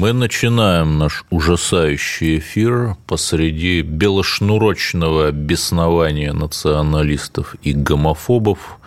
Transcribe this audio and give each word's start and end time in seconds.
Мы 0.00 0.14
начинаем 0.14 0.96
наш 0.96 1.26
ужасающий 1.28 2.38
эфир 2.38 2.96
посреди 3.06 3.82
белошнурочного 3.82 5.30
беснования 5.30 6.32
националистов 6.32 7.54
и 7.62 7.74
гомофобов. 7.74 8.78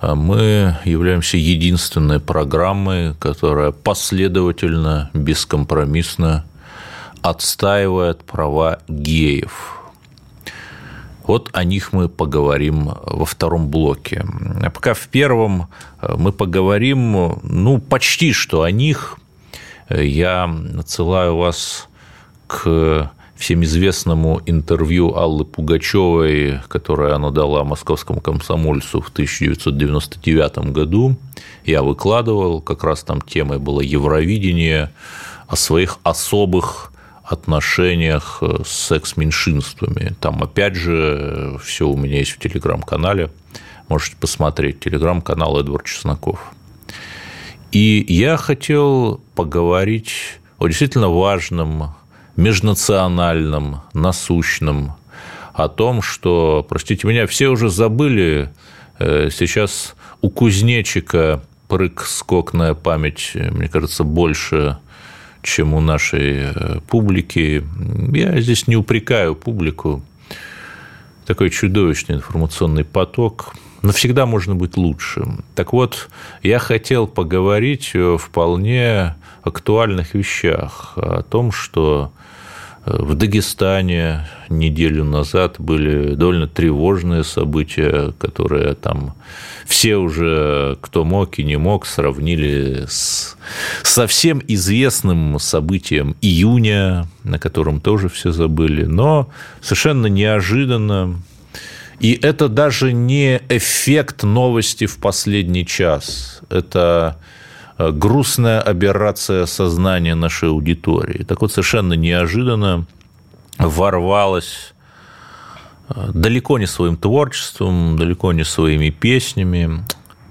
А 0.00 0.14
мы 0.14 0.76
являемся 0.84 1.38
единственной 1.38 2.20
программой, 2.20 3.14
которая 3.14 3.72
последовательно, 3.72 5.10
бескомпромиссно 5.12 6.44
отстаивает 7.20 8.22
права 8.22 8.78
геев. 8.86 9.80
Вот 11.26 11.50
о 11.52 11.64
них 11.64 11.92
мы 11.92 12.08
поговорим 12.08 12.92
во 13.02 13.24
втором 13.24 13.70
блоке. 13.70 14.24
А 14.62 14.70
пока 14.70 14.94
в 14.94 15.08
первом 15.08 15.66
мы 16.00 16.30
поговорим, 16.30 17.40
ну, 17.42 17.80
почти 17.80 18.32
что 18.32 18.62
о 18.62 18.70
них– 18.70 19.18
я 19.88 20.50
отсылаю 20.78 21.36
вас 21.36 21.88
к 22.46 23.10
всем 23.36 23.64
известному 23.64 24.40
интервью 24.46 25.16
Аллы 25.16 25.44
Пугачевой, 25.44 26.60
которое 26.68 27.14
она 27.14 27.30
дала 27.30 27.64
московскому 27.64 28.20
комсомольцу 28.20 29.00
в 29.00 29.08
1999 29.08 30.72
году. 30.72 31.16
Я 31.64 31.82
выкладывал, 31.82 32.60
как 32.60 32.84
раз 32.84 33.02
там 33.02 33.20
темой 33.20 33.58
было 33.58 33.80
Евровидение, 33.80 34.92
о 35.46 35.56
своих 35.56 35.98
особых 36.04 36.92
отношениях 37.22 38.42
с 38.42 38.68
секс-меньшинствами. 38.68 40.14
Там, 40.20 40.42
опять 40.42 40.74
же, 40.74 41.58
все 41.62 41.88
у 41.88 41.96
меня 41.96 42.18
есть 42.18 42.32
в 42.32 42.38
телеграм-канале. 42.38 43.30
Можете 43.88 44.16
посмотреть. 44.16 44.80
Телеграм-канал 44.80 45.58
Эдвард 45.60 45.84
Чесноков. 45.86 46.52
И 47.74 48.04
я 48.06 48.36
хотел 48.36 49.20
поговорить 49.34 50.38
о 50.58 50.68
действительно 50.68 51.08
важном, 51.08 51.96
межнациональном, 52.36 53.82
насущном, 53.92 54.92
о 55.52 55.68
том, 55.68 56.00
что, 56.00 56.64
простите 56.68 57.08
меня, 57.08 57.26
все 57.26 57.48
уже 57.48 57.70
забыли, 57.70 58.52
э, 59.00 59.28
сейчас 59.32 59.96
у 60.20 60.30
кузнечика 60.30 61.42
прыг-скокная 61.66 62.74
память, 62.74 63.32
мне 63.34 63.68
кажется, 63.68 64.04
больше, 64.04 64.78
чем 65.42 65.74
у 65.74 65.80
нашей 65.80 66.52
э, 66.54 66.80
публики. 66.88 67.64
Я 68.14 68.40
здесь 68.40 68.68
не 68.68 68.76
упрекаю 68.76 69.34
публику. 69.34 70.00
Такой 71.26 71.50
чудовищный 71.50 72.14
информационный 72.14 72.84
поток– 72.84 73.52
но 73.84 73.92
всегда 73.92 74.24
можно 74.24 74.54
быть 74.54 74.78
лучше. 74.78 75.26
Так 75.54 75.74
вот, 75.74 76.08
я 76.42 76.58
хотел 76.58 77.06
поговорить 77.06 77.94
о 77.94 78.16
вполне 78.16 79.14
актуальных 79.42 80.14
вещах, 80.14 80.94
о 80.96 81.22
том, 81.22 81.52
что 81.52 82.10
э, 82.86 82.96
в 82.98 83.14
Дагестане 83.14 84.26
неделю 84.48 85.04
назад 85.04 85.56
были 85.58 86.14
довольно 86.14 86.48
тревожные 86.48 87.24
события, 87.24 88.12
которые 88.12 88.74
там 88.74 89.14
все 89.66 89.96
уже, 89.96 90.78
кто 90.80 91.04
мог 91.04 91.38
и 91.38 91.44
не 91.44 91.58
мог, 91.58 91.84
сравнили 91.84 92.86
с 92.88 93.36
совсем 93.82 94.40
известным 94.48 95.38
событием 95.38 96.16
июня, 96.22 97.06
на 97.22 97.38
котором 97.38 97.82
тоже 97.82 98.08
все 98.08 98.32
забыли. 98.32 98.86
Но 98.86 99.28
совершенно 99.60 100.06
неожиданно 100.06 101.20
и 102.00 102.18
это 102.20 102.48
даже 102.48 102.92
не 102.92 103.40
эффект 103.48 104.22
новости 104.22 104.86
в 104.86 104.98
последний 104.98 105.66
час. 105.66 106.40
Это 106.50 107.18
э, 107.78 107.90
грустная 107.90 108.60
аберрация 108.60 109.46
сознания 109.46 110.14
нашей 110.14 110.48
аудитории. 110.48 111.24
Так 111.24 111.40
вот, 111.40 111.52
совершенно 111.52 111.94
неожиданно 111.94 112.86
ворвалась 113.58 114.74
э, 115.88 116.10
далеко 116.12 116.58
не 116.58 116.66
своим 116.66 116.96
творчеством, 116.96 117.96
далеко 117.96 118.32
не 118.32 118.44
своими 118.44 118.90
песнями, 118.90 119.84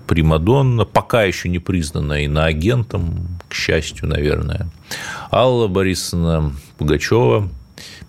Примадонна, 0.06 0.84
пока 0.84 1.24
еще 1.24 1.48
не 1.48 1.60
признанная 1.60 2.24
иноагентом, 2.24 3.40
к 3.48 3.54
счастью, 3.54 4.10
наверное, 4.10 4.68
Алла 5.32 5.68
Борисовна 5.68 6.52
Пугачева– 6.78 7.48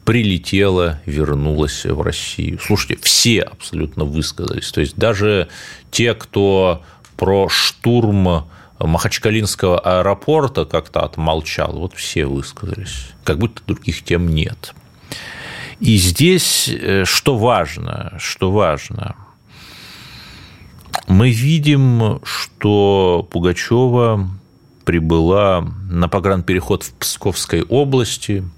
прилетела, 0.05 1.01
вернулась 1.07 1.85
в 1.85 2.01
Россию. 2.01 2.59
Слушайте, 2.63 2.99
все 3.03 3.43
абсолютно 3.43 4.05
высказались. 4.05 4.71
То 4.71 4.81
есть 4.81 4.97
даже 4.97 5.49
те, 5.91 6.15
кто 6.15 6.83
про 7.17 7.49
штурм 7.49 8.47
Махачкалинского 8.79 9.79
аэропорта 9.79 10.65
как-то 10.65 11.01
отмолчал, 11.01 11.79
вот 11.79 11.95
все 11.95 12.27
высказались, 12.27 13.09
как 13.25 13.39
будто 13.39 13.63
других 13.67 14.03
тем 14.03 14.29
нет. 14.29 14.75
И 15.81 15.97
здесь 15.97 16.69
э, 16.69 17.05
что 17.05 17.37
важно, 17.37 18.15
что 18.19 18.51
важно, 18.51 19.17
мы 21.09 21.31
видим, 21.31 22.21
что 22.25 23.27
Пугачева 23.31 24.29
прибыла 24.85 25.67
на 25.91 26.09
погранпереход 26.09 26.83
в 26.83 26.95
Псковской 26.95 27.63
области– 27.63 28.45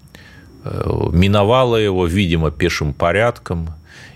миновала 1.12 1.76
его, 1.76 2.06
видимо, 2.06 2.50
пешим 2.50 2.94
порядком 2.94 3.68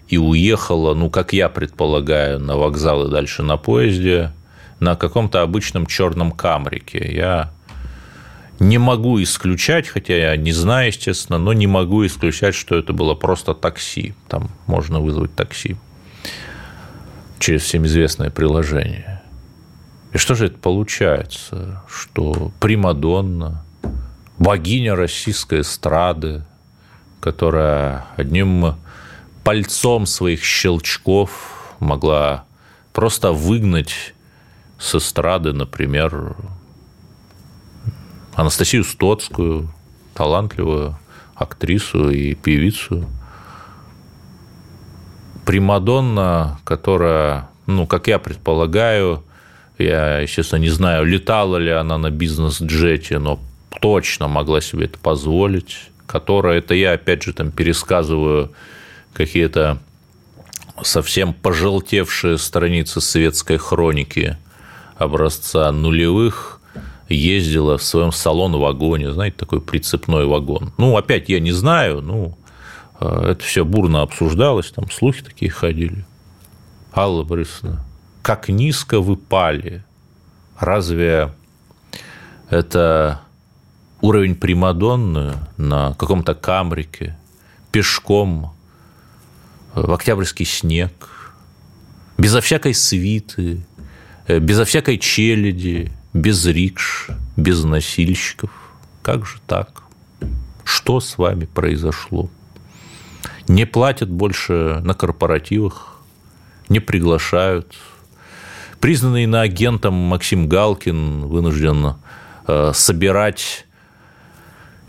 и 0.09 0.19
уехала, 0.19 0.95
ну, 0.95 1.11
как 1.11 1.33
я 1.33 1.49
предполагаю, 1.49 2.41
на 2.41 2.57
вокзал 2.57 3.07
и 3.07 3.11
дальше 3.11 3.43
на 3.43 3.57
поезде 3.57 4.33
на 4.81 4.97
каком-то 4.97 5.43
обычном 5.43 5.87
черном 5.87 6.33
камрике. 6.33 7.11
Я 7.13 7.53
не 8.59 8.79
могу 8.79 9.23
исключать, 9.23 9.89
хотя 9.89 10.17
я 10.17 10.37
не 10.37 10.53
знаю, 10.53 10.89
естественно, 10.89 11.39
но 11.39 11.53
не 11.53 11.67
могу 11.67 12.05
исключать, 12.07 12.55
что 12.55 12.77
это 12.77 12.93
было 12.93 13.15
просто 13.15 13.55
такси. 13.55 14.15
Там 14.29 14.51
можно 14.67 15.01
вызвать 15.01 15.35
такси 15.35 15.77
через 17.39 17.63
всем 17.63 17.87
известное 17.87 18.31
приложение. 18.31 19.23
И 20.13 20.19
что 20.19 20.35
же 20.35 20.47
это 20.47 20.59
получается? 20.59 21.83
Что 21.89 22.53
Примадонна, 22.61 23.65
богиня 24.41 24.97
российской 24.97 25.61
эстрады, 25.61 26.43
которая 27.21 28.07
одним 28.17 28.75
пальцом 29.45 30.07
своих 30.07 30.43
щелчков 30.43 31.75
могла 31.79 32.45
просто 32.93 33.33
выгнать 33.33 34.15
с 34.79 34.95
эстрады, 34.95 35.53
например, 35.53 36.37
Анастасию 38.35 38.83
Стоцкую, 38.83 39.73
талантливую 40.15 40.99
актрису 41.35 42.09
и 42.11 42.35
певицу. 42.35 43.07
Примадонна, 45.45 46.59
которая, 46.65 47.51
ну, 47.67 47.87
как 47.87 48.07
я 48.09 48.19
предполагаю, 48.19 49.23
я, 49.77 50.21
естественно, 50.21 50.61
не 50.61 50.71
знаю, 50.71 51.05
летала 51.05 51.59
ли 51.59 51.71
она 51.71 51.99
на 51.99 52.11
бизнес-джете, 52.11 53.19
но 53.19 53.39
точно 53.81 54.29
могла 54.29 54.61
себе 54.61 54.87
это 54.87 54.99
позволить, 54.99 55.91
которая, 56.07 56.59
это 56.59 56.75
я 56.75 56.93
опять 56.93 57.23
же 57.23 57.33
там 57.33 57.51
пересказываю 57.51 58.53
какие-то 59.13 59.79
совсем 60.83 61.35
пожелтевшие 61.35 62.39
страницы 62.39 63.01
светской 63.01 63.59
хроники 63.59 64.37
образца 64.97 65.71
нулевых, 65.73 66.61
ездила 67.09 67.79
в 67.79 67.83
своем 67.83 68.13
салон-вагоне, 68.13 69.13
знаете, 69.13 69.37
такой 69.37 69.61
прицепной 69.61 70.27
вагон. 70.27 70.73
Ну, 70.79 70.97
опять 70.97 71.29
я 71.29 71.41
не 71.41 71.53
знаю, 71.53 72.01
ну, 72.03 72.39
э, 73.01 73.31
это 73.33 73.45
все 73.45 73.65
бурно 73.65 74.03
обсуждалось, 74.03 74.71
там 74.71 74.91
слухи 74.91 75.23
такие 75.23 75.51
ходили. 75.51 76.05
Алла 76.95 77.25
Борисовна, 77.25 77.85
как 78.23 78.49
низко 78.49 79.01
вы 79.01 79.17
пали. 79.17 79.83
Разве 80.59 81.33
это 82.49 83.21
уровень 84.01 84.35
Примадонны 84.35 85.35
на 85.57 85.95
каком-то 85.95 86.35
камрике, 86.35 87.19
пешком, 87.73 88.55
э, 89.75 89.81
в 89.81 89.93
октябрьский 89.93 90.47
снег, 90.47 91.35
безо 92.19 92.41
всякой 92.41 92.75
свиты, 92.75 93.65
э, 94.27 94.39
безо 94.39 94.65
всякой 94.65 94.99
челяди, 94.99 95.93
без 96.13 96.45
рикш, 96.47 97.11
без 97.37 97.65
носильщиков. 97.65 98.51
Как 99.03 99.27
же 99.27 99.39
так? 99.47 99.83
Что 100.65 101.01
с 101.01 101.19
вами 101.19 101.47
произошло? 101.47 102.31
не 103.51 103.67
платят 103.67 104.09
больше 104.09 104.81
на 104.85 104.95
корпоративах, 104.95 105.97
не 106.69 106.79
приглашают. 106.79 107.75
Признанный 108.79 109.25
иноагентом 109.25 109.93
Максим 109.95 110.49
Галкин 110.49 111.27
вынужден 111.27 111.97
э, 112.47 112.71
собирать 112.73 113.67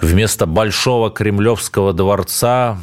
вместо 0.01 0.45
большого 0.45 1.11
кремлевского 1.11 1.93
дворца 1.93 2.77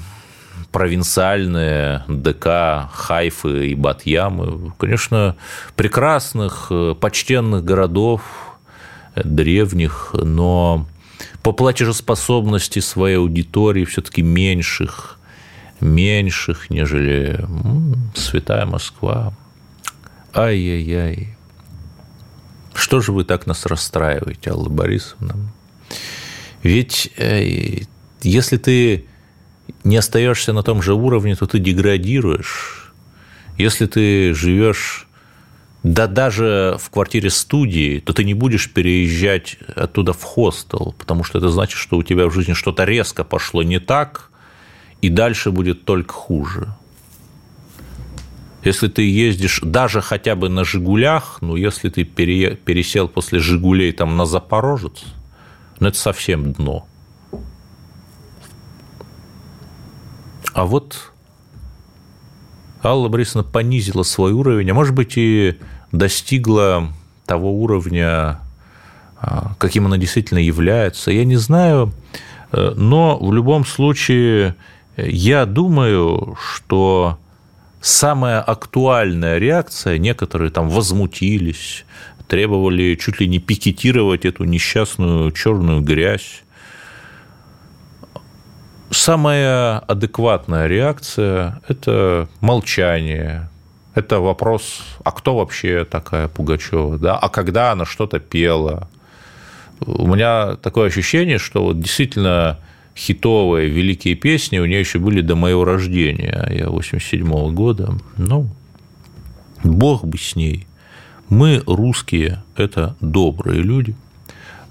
провинциальные 0.73 2.05
ДК 2.09 2.89
Хайфы 2.93 3.69
и 3.69 3.75
Батьямы. 3.75 4.73
Конечно, 4.79 5.37
прекрасных, 5.77 6.69
э, 6.71 6.95
почтенных 6.99 7.65
городов, 7.65 8.23
э, 9.15 9.23
древних, 9.25 10.11
но 10.13 10.87
по 11.43 11.53
платежеспособности 11.53 12.81
своей 12.81 13.17
аудитории 13.17 13.85
все-таки 13.85 14.23
меньших, 14.23 15.19
меньших, 15.81 16.71
нежели 16.71 17.45
святая 18.15 18.67
Москва. 18.67 19.33
Ай-яй-яй. 20.35 21.37
Что 22.75 23.01
же 23.01 23.13
вы 23.13 23.25
так 23.25 23.47
нас 23.47 23.67
расстраиваете, 23.67 24.51
Алла 24.51 24.69
Борисовна? 24.69 25.35
Ведь 26.63 27.11
э, 27.17 27.83
если 28.23 28.57
ты 28.57 29.07
не 29.85 29.97
остаешься 29.97 30.53
на 30.53 30.63
том 30.63 30.83
же 30.83 30.95
уровне, 30.95 31.37
то 31.37 31.47
ты 31.47 31.59
деградируешь. 31.59 32.93
Если 33.57 33.87
ты 33.87 34.35
живешь 34.35 35.09
да 35.83 36.07
даже 36.07 36.77
в 36.81 36.91
квартире 36.91 37.31
студии, 37.31 38.01
то 38.01 38.13
ты 38.13 38.25
не 38.25 38.35
будешь 38.35 38.71
переезжать 38.71 39.59
оттуда 39.77 40.13
в 40.13 40.23
хостел, 40.23 40.95
потому 40.99 41.25
что 41.25 41.39
это 41.39 41.49
значит, 41.49 41.79
что 41.79 41.97
у 41.97 42.03
тебя 42.03 42.27
в 42.27 42.35
жизни 42.35 42.53
что-то 42.53 42.85
резко 42.85 43.25
пошло 43.25 43.63
не 43.63 43.79
так, 43.79 44.31
и 45.01 45.09
дальше 45.09 45.51
будет 45.53 45.85
только 45.85 46.13
хуже. 46.13 46.75
Если 48.65 48.89
ты 48.89 49.09
ездишь 49.09 49.61
даже 49.63 50.01
хотя 50.01 50.35
бы 50.35 50.49
на 50.49 50.65
«Жигулях», 50.65 51.39
ну, 51.41 51.55
если 51.55 51.89
ты 51.91 52.05
пересел 52.05 53.09
после 53.09 53.39
«Жигулей» 53.39 53.93
там 53.93 54.17
на 54.17 54.27
«Запорожец», 54.27 55.05
ну, 55.81 55.89
это 55.89 55.99
совсем 55.99 56.53
дно. 56.53 56.87
А 60.53 60.65
вот 60.65 61.13
Алла 62.83 63.09
Борисовна 63.09 63.45
понизила 63.45 64.03
свой 64.03 64.33
уровень, 64.33 64.71
а 64.71 64.75
может 64.75 64.95
быть 64.95 65.13
и 65.17 65.59
достигла 65.93 66.89
того 67.27 67.53
уровня, 67.63 68.41
а, 69.21 69.55
каким 69.59 69.87
она 69.87 69.99
действительно 69.99 70.39
является. 70.39 71.11
Я 71.11 71.25
не 71.25 71.37
знаю, 71.37 71.93
э, 72.53 72.73
но 72.77 73.19
в 73.19 73.33
любом 73.33 73.65
случае 73.65 74.57
я 74.97 75.47
думаю, 75.47 76.37
что 76.41 77.19
самая 77.81 78.41
актуальная 78.41 79.39
реакция, 79.39 79.99
некоторые 79.99 80.51
там 80.51 80.69
возмутились, 80.69 81.85
требовали 82.29 82.95
чуть 82.95 83.21
ли 83.21 83.27
не 83.27 83.39
пикетировать 83.39 84.25
эту 84.25 84.45
несчастную 84.45 85.33
черную 85.33 85.81
грязь. 85.81 86.43
Самая 88.91 89.79
адекватная 89.81 90.67
реакция– 90.67 91.61
это 91.69 92.29
молчание, 92.41 93.51
это 93.95 94.21
вопрос, 94.21 94.83
а 95.05 95.11
кто 95.11 95.37
вообще 95.37 95.85
такая 95.85 96.29
Пугачева, 96.29 96.99
да, 96.99 97.19
а 97.19 97.29
когда 97.29 97.73
она 97.73 97.85
что-то 97.85 98.19
пела. 98.21 98.89
У 99.81 100.07
меня 100.07 100.57
такое 100.57 100.89
ощущение, 100.89 101.39
что 101.39 101.65
вот 101.65 101.81
действительно 101.81 102.59
хитовые 102.97 103.69
великие 103.69 104.15
песни 104.15 104.59
у 104.59 104.67
нее 104.67 104.81
еще 104.81 104.99
были 104.99 105.21
до 105.21 105.37
моего 105.37 105.65
рождения, 105.65 106.49
я 106.51 106.69
87 106.69 107.27
-го 107.27 107.53
года. 107.53 107.95
Ну, 108.17 108.49
бог 109.63 110.05
бы 110.05 110.19
с 110.19 110.35
ней. 110.35 110.67
Мы, 111.29 111.63
русские, 111.67 112.43
это 112.57 112.97
добрые 113.01 113.63
люди. 113.63 113.95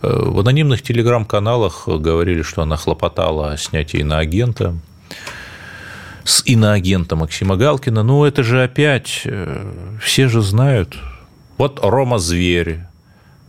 Э, 0.02 0.10
в 0.10 0.40
анонимных 0.40 0.82
телеграм-каналах 0.82 1.88
говорили, 1.88 2.42
что 2.42 2.64
она 2.64 2.78
хлопотала 2.78 3.52
о 3.52 3.58
снятии 3.58 4.00
иноагента 4.00 4.76
с 6.24 6.44
иноагента 6.46 7.16
Максима 7.16 7.56
Галкина. 7.56 8.04
Ну, 8.04 8.26
это 8.26 8.44
же 8.44 8.64
опять, 8.64 9.22
э, 9.26 9.98
все 10.02 10.28
же 10.28 10.42
знают. 10.42 10.98
Вот 11.58 11.80
Рома 11.82 12.20
Зверь, 12.20 12.82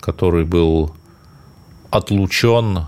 который 0.01 0.45
был 0.45 0.95
отлучен 1.91 2.87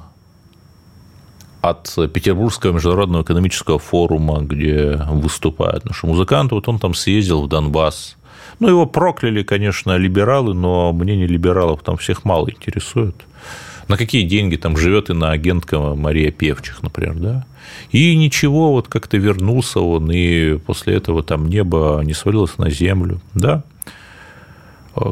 от 1.61 1.94
Петербургского 2.12 2.73
международного 2.73 3.23
экономического 3.23 3.78
форума, 3.78 4.40
где 4.40 4.96
выступают 5.08 5.84
наши 5.84 6.06
музыканты. 6.06 6.55
Вот 6.55 6.69
он 6.69 6.78
там 6.78 6.94
съездил 6.94 7.43
в 7.43 7.49
Донбасс. 7.49 8.16
Ну, 8.60 8.68
его 8.68 8.86
прокляли, 8.86 9.42
конечно, 9.42 9.96
либералы, 9.96 10.54
но 10.54 10.92
мнение 10.92 11.26
либералов 11.26 11.82
там 11.82 11.96
всех 11.96 12.24
мало 12.24 12.50
интересует. 12.50 13.16
На 13.88 13.96
какие 13.96 14.22
деньги 14.22 14.56
там 14.56 14.76
живет 14.76 15.10
и 15.10 15.14
на 15.14 15.32
агентка 15.32 15.78
Мария 15.78 16.30
Певчих, 16.30 16.82
например, 16.82 17.14
да? 17.14 17.46
И 17.90 18.14
ничего, 18.14 18.72
вот 18.72 18.86
как-то 18.86 19.16
вернулся 19.16 19.80
он, 19.80 20.12
и 20.12 20.58
после 20.58 20.94
этого 20.94 21.22
там 21.22 21.48
небо 21.48 22.00
не 22.04 22.12
свалилось 22.12 22.58
на 22.58 22.70
землю, 22.70 23.20
да? 23.34 23.64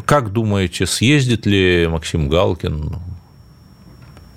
Как 0.05 0.33
думаете, 0.33 0.87
съездит 0.87 1.47
ли 1.47 1.89
Максим 1.91 2.29
Галкин, 2.29 2.97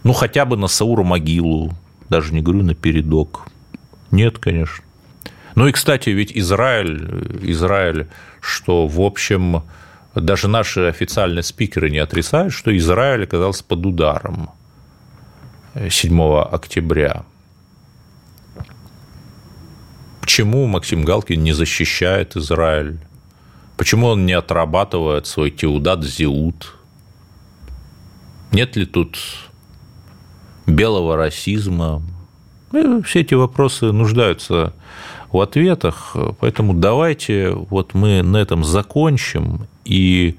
ну, 0.03 0.13
хотя 0.13 0.45
бы 0.45 0.55
на 0.55 0.67
Сауру 0.67 1.03
могилу, 1.03 1.73
даже 2.09 2.33
не 2.33 2.41
говорю 2.41 2.63
на 2.63 2.75
передок. 2.75 3.47
Нет, 4.09 4.39
конечно. 4.39 4.83
Ну 5.55 5.67
и, 5.67 5.71
кстати, 5.71 6.09
ведь 6.09 6.31
Израиль, 6.35 7.39
Израиль, 7.41 8.07
что, 8.41 8.87
в 8.87 8.99
общем, 8.99 9.63
даже 10.13 10.47
наши 10.47 10.81
официальные 10.81 11.43
спикеры 11.43 11.89
не 11.89 11.99
отрицают, 11.99 12.53
что 12.53 12.75
Израиль 12.75 13.23
оказался 13.23 13.63
под 13.63 13.85
ударом 13.85 14.49
7 15.89 16.41
октября. 16.51 17.23
Почему 20.19 20.67
Максим 20.67 21.03
Галкин 21.03 21.41
не 21.41 21.53
защищает 21.53 22.35
Израиль? 22.35 22.99
Почему 23.77 24.07
он 24.07 24.25
не 24.25 24.33
отрабатывает 24.33 25.27
свой 25.27 25.49
теудат 25.49 26.03
зиут? 26.03 26.75
Нет 28.51 28.75
ли 28.75 28.85
тут 28.85 29.17
белого 30.65 31.17
расизма. 31.17 32.01
Ну, 32.71 33.01
все 33.03 33.21
эти 33.21 33.33
вопросы 33.33 33.91
нуждаются 33.91 34.73
в 35.31 35.39
ответах, 35.39 36.15
поэтому 36.39 36.73
давайте 36.73 37.51
вот 37.51 37.93
мы 37.93 38.21
на 38.21 38.37
этом 38.37 38.63
закончим. 38.63 39.67
И 39.85 40.37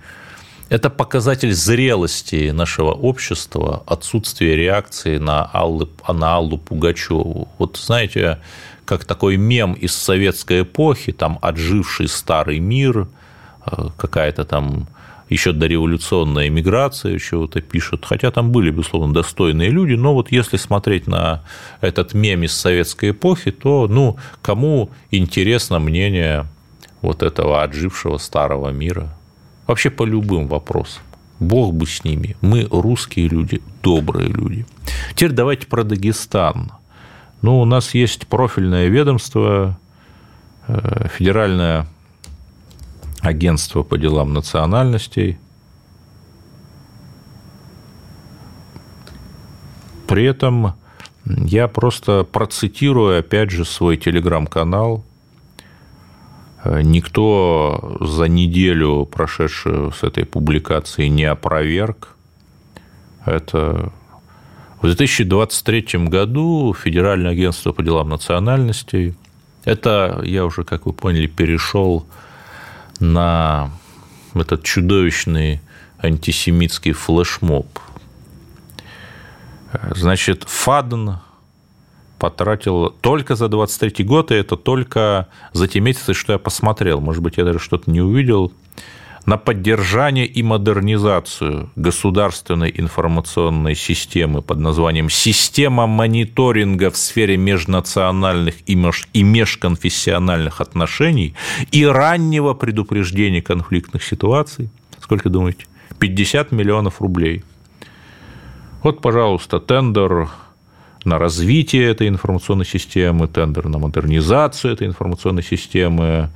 это 0.68 0.88
показатель 0.90 1.52
зрелости 1.52 2.50
нашего 2.50 2.92
общества, 2.92 3.82
отсутствие 3.86 4.56
реакции 4.56 5.18
на 5.18 5.44
Аллу, 5.44 5.88
на 6.08 6.36
Аллу 6.36 6.58
Пугачеву. 6.58 7.48
Вот 7.58 7.76
знаете, 7.76 8.38
как 8.84 9.04
такой 9.04 9.36
мем 9.36 9.74
из 9.74 9.94
советской 9.94 10.62
эпохи, 10.62 11.12
там 11.12 11.38
отживший 11.42 12.08
старый 12.08 12.58
мир, 12.58 13.06
э, 13.66 13.88
какая-то 13.96 14.44
там 14.44 14.88
еще 15.32 15.52
дореволюционная 15.52 16.50
миграция 16.50 17.18
чего-то 17.18 17.60
пишут, 17.60 18.04
хотя 18.04 18.30
там 18.30 18.52
были, 18.52 18.70
безусловно, 18.70 19.14
достойные 19.14 19.70
люди, 19.70 19.94
но 19.94 20.14
вот 20.14 20.30
если 20.30 20.56
смотреть 20.56 21.06
на 21.06 21.42
этот 21.80 22.14
мем 22.14 22.42
из 22.42 22.52
советской 22.52 23.10
эпохи, 23.10 23.50
то, 23.50 23.88
ну, 23.88 24.18
кому 24.42 24.90
интересно 25.10 25.78
мнение 25.78 26.46
вот 27.00 27.22
этого 27.22 27.62
отжившего 27.62 28.18
старого 28.18 28.70
мира? 28.70 29.16
Вообще 29.66 29.90
по 29.90 30.04
любым 30.04 30.48
вопросам. 30.48 31.02
Бог 31.40 31.74
бы 31.74 31.86
с 31.86 32.04
ними. 32.04 32.36
Мы 32.40 32.68
русские 32.70 33.28
люди, 33.28 33.62
добрые 33.82 34.28
люди. 34.28 34.66
Теперь 35.14 35.32
давайте 35.32 35.66
про 35.66 35.82
Дагестан. 35.82 36.72
Ну, 37.40 37.60
у 37.60 37.64
нас 37.64 37.94
есть 37.94 38.28
профильное 38.28 38.86
ведомство, 38.86 39.78
э, 40.68 41.08
федеральное 41.08 41.88
агентство 43.22 43.82
по 43.82 43.96
делам 43.96 44.34
национальностей. 44.34 45.38
При 50.06 50.24
этом 50.24 50.74
я 51.24 51.68
просто 51.68 52.24
процитирую, 52.24 53.18
опять 53.18 53.50
же, 53.50 53.64
свой 53.64 53.96
телеграм-канал. 53.96 55.04
Никто 56.64 57.96
за 58.00 58.24
неделю, 58.28 59.06
прошедшую 59.06 59.92
с 59.92 60.02
этой 60.02 60.24
публикацией, 60.24 61.08
не 61.08 61.24
опроверг. 61.24 62.16
Это 63.24 63.92
в 64.80 64.86
2023 64.86 66.06
году 66.08 66.74
Федеральное 66.74 67.32
агентство 67.32 67.72
по 67.72 67.82
делам 67.82 68.10
национальностей, 68.10 69.14
это, 69.64 70.20
я 70.24 70.44
уже, 70.44 70.64
как 70.64 70.86
вы 70.86 70.92
поняли, 70.92 71.28
перешел 71.28 72.04
на 73.02 73.70
этот 74.34 74.62
чудовищный 74.62 75.60
антисемитский 75.98 76.92
флешмоб. 76.92 77.66
Значит, 79.94 80.44
Фаден 80.44 81.18
потратил 82.18 82.90
только 82.90 83.34
за 83.34 83.48
23 83.48 84.04
год, 84.04 84.30
и 84.30 84.34
это 84.34 84.56
только 84.56 85.28
за 85.52 85.66
те 85.66 85.80
месяцы, 85.80 86.14
что 86.14 86.32
я 86.32 86.38
посмотрел. 86.38 87.00
Может 87.00 87.22
быть, 87.22 87.36
я 87.36 87.44
даже 87.44 87.58
что-то 87.58 87.90
не 87.90 88.00
увидел 88.00 88.52
на 89.26 89.36
поддержание 89.36 90.26
и 90.26 90.42
модернизацию 90.42 91.70
государственной 91.76 92.72
информационной 92.76 93.74
системы 93.74 94.42
под 94.42 94.58
названием 94.58 95.08
«Система 95.10 95.86
мониторинга 95.86 96.90
в 96.90 96.96
сфере 96.96 97.36
межнациональных 97.36 98.56
и 98.66 99.22
межконфессиональных 99.22 100.60
отношений 100.60 101.34
и 101.70 101.84
раннего 101.86 102.54
предупреждения 102.54 103.42
конфликтных 103.42 104.02
ситуаций». 104.02 104.70
Сколько 105.00 105.28
думаете? 105.28 105.66
50 105.98 106.52
миллионов 106.52 107.00
рублей. 107.00 107.44
Вот, 108.82 109.00
пожалуйста, 109.00 109.60
тендер 109.60 110.30
на 111.04 111.18
развитие 111.18 111.84
этой 111.88 112.08
информационной 112.08 112.66
системы, 112.66 113.28
тендер 113.28 113.68
на 113.68 113.78
модернизацию 113.78 114.74
этой 114.74 114.86
информационной 114.86 115.42
системы, 115.42 116.30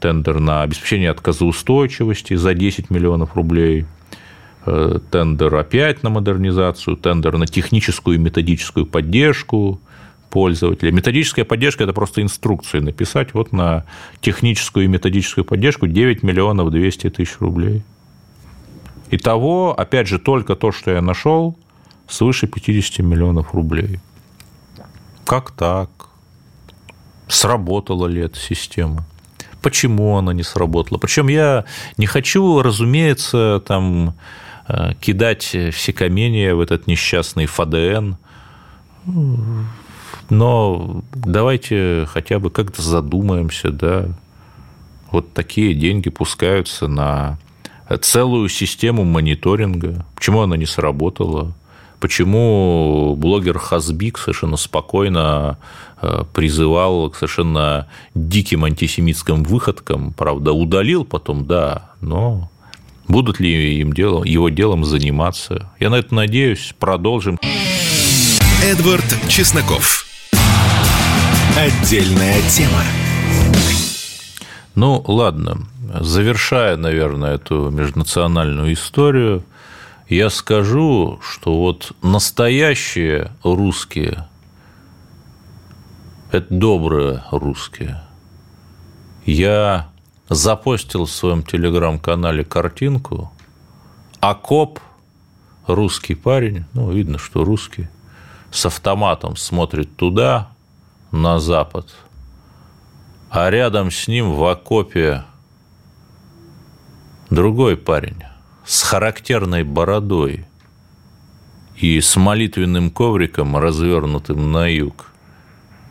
тендер 0.00 0.40
на 0.40 0.62
обеспечение 0.62 1.10
отказоустойчивости 1.10 2.34
за 2.34 2.54
10 2.54 2.90
миллионов 2.90 3.36
рублей, 3.36 3.86
э, 4.66 4.98
тендер 5.10 5.54
опять 5.54 6.02
на 6.02 6.10
модернизацию, 6.10 6.96
тендер 6.96 7.38
на 7.38 7.46
техническую 7.46 8.16
и 8.16 8.18
методическую 8.18 8.86
поддержку 8.86 9.80
пользователя. 10.30 10.92
Методическая 10.92 11.44
поддержка– 11.44 11.84
это 11.84 11.92
просто 11.92 12.22
инструкции 12.22 12.80
написать. 12.80 13.34
Вот 13.34 13.52
на 13.52 13.84
техническую 14.20 14.84
и 14.84 14.88
методическую 14.88 15.44
поддержку 15.44 15.86
9 15.86 16.22
миллионов 16.22 16.70
200 16.70 17.10
тысяч 17.10 17.36
рублей. 17.40 17.82
Итого, 19.10 19.74
опять 19.74 20.06
же, 20.06 20.18
только 20.18 20.54
то, 20.54 20.70
что 20.70 20.90
я 20.90 21.00
нашел, 21.00 21.56
свыше 22.06 22.46
50 22.46 22.98
миллионов 22.98 23.54
рублей. 23.54 24.00
Как 25.24 25.50
так? 25.50 25.90
Сработала 27.26 28.06
ли 28.06 28.22
эта 28.22 28.38
система? 28.38 29.06
Почему 29.62 30.16
она 30.16 30.32
не 30.32 30.42
сработала. 30.42 30.98
Причем 30.98 31.28
я 31.28 31.64
не 31.96 32.06
хочу, 32.06 32.62
разумеется, 32.62 33.62
там 33.66 34.14
э, 34.68 34.94
кидать 35.00 35.56
все 35.72 35.92
камни 35.92 36.50
в 36.50 36.60
этот 36.60 36.86
несчастный 36.86 37.46
ФАДН, 37.46 38.14
но 40.30 41.02
давайте 41.14 42.06
хотя 42.10 42.38
бы 42.38 42.50
как-то 42.50 42.82
задумаемся, 42.82 43.70
да, 43.70 44.08
вот 45.10 45.32
такие 45.32 45.74
деньги 45.74 46.10
пускаются 46.10 46.88
на 46.88 47.38
целую 48.02 48.50
систему 48.50 49.04
мониторинга. 49.04 50.04
Почему 50.14 50.42
она 50.42 50.58
не 50.58 50.66
сработала? 50.66 51.54
почему 52.00 53.14
блогер 53.16 53.58
Хазбик 53.58 54.18
совершенно 54.18 54.56
спокойно 54.56 55.58
призывал 56.32 57.10
к 57.10 57.16
совершенно 57.16 57.88
диким 58.14 58.64
антисемитским 58.64 59.42
выходкам, 59.42 60.12
правда, 60.12 60.52
удалил 60.52 61.04
потом, 61.04 61.46
да, 61.46 61.90
но 62.00 62.50
будут 63.08 63.40
ли 63.40 63.80
им 63.80 63.92
делом, 63.92 64.24
его 64.24 64.48
делом 64.48 64.84
заниматься? 64.84 65.70
Я 65.80 65.90
на 65.90 65.96
это 65.96 66.14
надеюсь. 66.14 66.74
Продолжим. 66.78 67.38
Эдвард 68.64 69.04
Чесноков. 69.28 70.06
Отдельная 71.56 72.40
тема. 72.50 72.82
Ну, 74.74 75.02
ладно. 75.06 75.58
Завершая, 76.00 76.76
наверное, 76.76 77.34
эту 77.34 77.70
межнациональную 77.70 78.72
историю– 78.72 79.44
я 80.08 80.30
скажу, 80.30 81.20
что 81.22 81.54
вот 81.58 81.92
настоящие 82.02 83.32
русские– 83.42 84.26
это 86.30 86.46
добрые 86.54 87.22
русские. 87.30 88.02
Я 89.24 89.88
запостил 90.28 91.06
в 91.06 91.10
своем 91.10 91.42
телеграм-канале 91.42 92.44
картинку. 92.44 93.32
«Окоп, 94.20 94.80
русский 95.66 96.14
парень, 96.14 96.64
ну, 96.72 96.90
видно, 96.90 97.18
что 97.18 97.44
русский, 97.44 97.88
с 98.50 98.66
автоматом 98.66 99.36
смотрит 99.36 99.96
туда, 99.96 100.50
на 101.10 101.38
запад, 101.38 101.94
а 103.30 103.50
рядом 103.50 103.90
с 103.90 104.08
ним 104.08 104.32
в 104.32 104.44
окопе 104.44 105.24
другой 107.30 107.76
парень 107.76 108.22
с 108.64 108.82
характерной 108.82 109.64
бородой 109.64 110.46
и 111.76 112.00
с 112.00 112.16
молитвенным 112.16 112.90
ковриком, 112.90 113.56
развернутым 113.56 114.52
на 114.52 114.66
юг, 114.66 115.12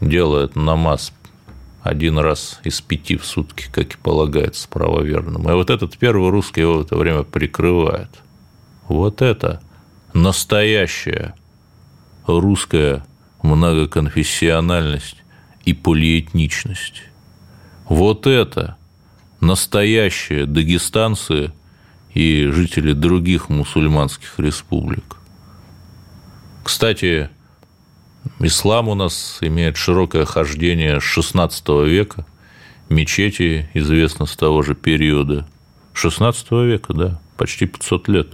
делает 0.02 0.56
намаз 0.56 1.14
один 1.82 2.18
раз 2.18 2.60
из 2.64 2.82
пяти 2.82 3.16
в 3.16 3.26
сутки, 3.26 3.68
как 3.72 3.94
и 3.94 3.98
полагается 3.98 4.68
правоверным. 4.68 5.50
И 5.50 5.54
вот 5.54 5.70
этот 5.70 5.98
первый 5.98 6.30
русский 6.30 6.62
его 6.62 6.80
в 6.80 6.82
это 6.82 6.98
время 6.98 7.24
прикрывает. 7.24 8.10
Вот 8.88 9.22
это 9.22 9.62
настоящая 10.14 11.34
русская 12.26 13.06
многоконфессиональность 13.42 15.24
и 15.64 15.74
полиэтничность. 15.74 17.04
Вот 17.88 18.28
это 18.28 18.76
настоящие 19.40 20.46
дагестанцы 20.46 21.54
и 22.14 22.48
жители 22.48 22.94
других 22.94 23.50
мусульманских 23.50 24.40
республик. 24.40 25.18
Кстати, 26.64 27.30
ислам 28.40 28.90
у 28.90 28.96
нас 28.96 29.40
имеет 29.42 29.78
широкое 29.78 30.26
хождение 30.26 31.00
с 31.00 31.18
XVI 31.18 31.88
века, 31.88 32.26
мечети 32.90 33.70
известны 33.74 34.28
с 34.28 34.36
того 34.36 34.62
же 34.62 34.76
периода. 34.76 35.48
XVI 35.94 36.66
века, 36.66 36.94
да, 36.94 37.22
почти 37.38 37.66
500 37.66 38.08
лет. 38.08 38.28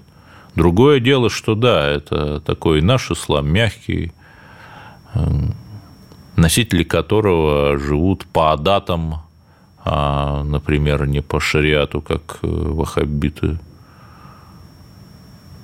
Другое 0.55 0.99
дело, 0.99 1.29
что 1.29 1.55
да, 1.55 1.87
это 1.87 2.39
такой 2.41 2.81
наш 2.81 3.09
ислам, 3.09 3.47
мягкий, 3.49 4.11
эм, 5.15 5.55
носители 6.35 6.83
которого 6.83 7.77
живут 7.77 8.25
по 8.25 8.51
адатам, 8.51 9.21
а, 9.85 10.43
например, 10.43 11.07
не 11.07 11.21
по 11.21 11.39
шариату, 11.39 12.01
как 12.01 12.39
э, 12.41 12.47
ваххабиты 12.47 13.59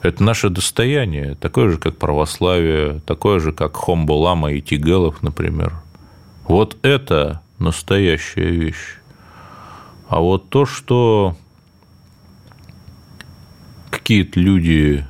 это 0.01 0.23
наше 0.23 0.49
достояние, 0.49 1.35
такое 1.35 1.71
же, 1.71 1.77
как 1.77 1.97
православие, 1.97 3.01
такое 3.05 3.39
же, 3.39 3.51
как 3.51 3.75
Хомбулама 3.75 4.53
и 4.53 4.61
Тигелов, 4.61 5.21
например. 5.21 5.73
Вот 6.47 6.77
это 6.81 7.41
настоящая 7.59 8.49
вещь. 8.49 8.97
А 10.07 10.21
вот 10.21 10.49
то, 10.49 10.65
что 10.65 11.35
какие-то 13.89 14.39
люди 14.39 15.05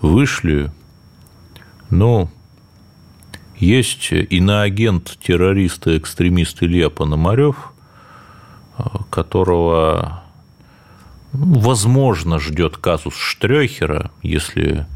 вышли, 0.00 0.72
ну, 1.90 2.30
есть 3.56 4.12
иноагент 4.12 5.16
террориста, 5.22 5.96
экстремист 5.96 6.62
Илья 6.62 6.90
Пономарев, 6.90 7.72
которого 9.10 10.24
возможно, 11.36 12.38
ждет 12.38 12.76
казус 12.76 13.16
Штрехера, 13.16 14.10
если 14.22 14.86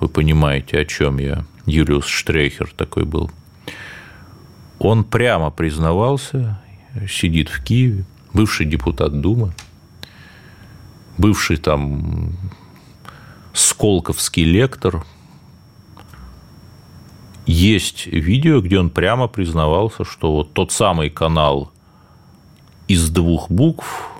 вы 0.00 0.08
понимаете, 0.08 0.78
о 0.78 0.84
чем 0.84 1.18
я. 1.18 1.44
Юлиус 1.66 2.06
Штрехер 2.06 2.72
такой 2.76 3.04
был. 3.04 3.30
Он 4.78 5.04
прямо 5.04 5.50
признавался, 5.50 6.60
сидит 7.08 7.48
в 7.48 7.62
Киеве, 7.62 8.04
бывший 8.32 8.66
депутат 8.66 9.20
Думы, 9.20 9.52
бывший 11.18 11.56
там 11.56 12.36
Сколковский 13.52 14.44
лектор. 14.44 15.04
Есть 17.46 18.06
видео, 18.06 18.60
где 18.60 18.78
он 18.78 18.90
прямо 18.90 19.28
признавался, 19.28 20.04
что 20.04 20.32
вот 20.32 20.52
тот 20.52 20.72
самый 20.72 21.10
канал 21.10 21.70
из 22.88 23.08
двух 23.10 23.50
букв 23.50 24.11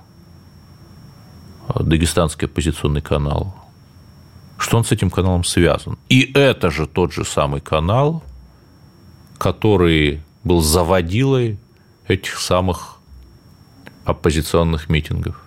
Дагестанский 1.69 2.47
оппозиционный 2.47 3.03
канал, 3.03 3.55
что 4.59 4.77
он 4.77 4.85
с 4.85 4.93
этим 4.93 5.11
каналом 5.11 5.45
связан. 5.45 5.99
И 6.09 6.31
это 6.35 6.71
же 6.71 6.87
тот 6.87 7.13
же 7.13 7.25
самый 7.25 7.61
канал, 7.61 8.23
который 9.39 10.23
был 10.45 10.61
заводилой 10.61 11.59
этих 12.09 12.39
самых 12.39 12.99
оппозиционных 14.05 14.89
митингов 14.89 15.41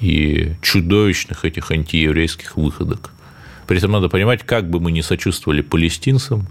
и 0.00 0.54
чудовищных 0.62 1.44
этих 1.44 1.70
антиеврейских 1.70 2.56
выходок. 2.56 3.12
При 3.66 3.78
этом 3.78 3.92
надо 3.92 4.08
понимать, 4.08 4.42
как 4.44 4.68
бы 4.68 4.80
мы 4.80 4.92
ни 4.92 5.02
сочувствовали 5.02 5.60
палестинцам, 5.60 6.48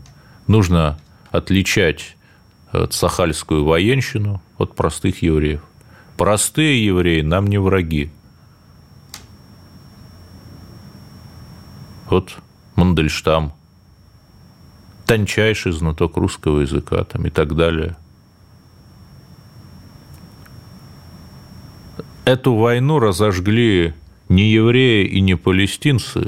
нужно 0.48 1.00
отличать 1.32 2.16
сахальскую 2.92 3.66
военщину 3.66 4.42
от 4.58 4.76
простых 4.76 5.24
евреев. 5.24 5.62
Простые 6.18 6.86
евреи 6.86 7.22
нам 7.22 7.48
не 7.48 7.58
враги. 7.58 8.12
Вот 12.10 12.38
Мандельштам 12.76 13.54
тончайший 15.06 15.72
знаток 15.72 16.18
русского 16.18 16.62
языка 16.62 17.04
там, 17.04 17.26
и 17.26 17.30
так 17.30 17.56
далее. 17.56 17.96
Эту 22.26 22.56
войну 22.56 23.00
разожгли 23.00 23.94
не 24.28 24.52
евреи 24.52 25.08
и 25.08 25.20
не 25.20 25.36
палестинцы, 25.36 26.28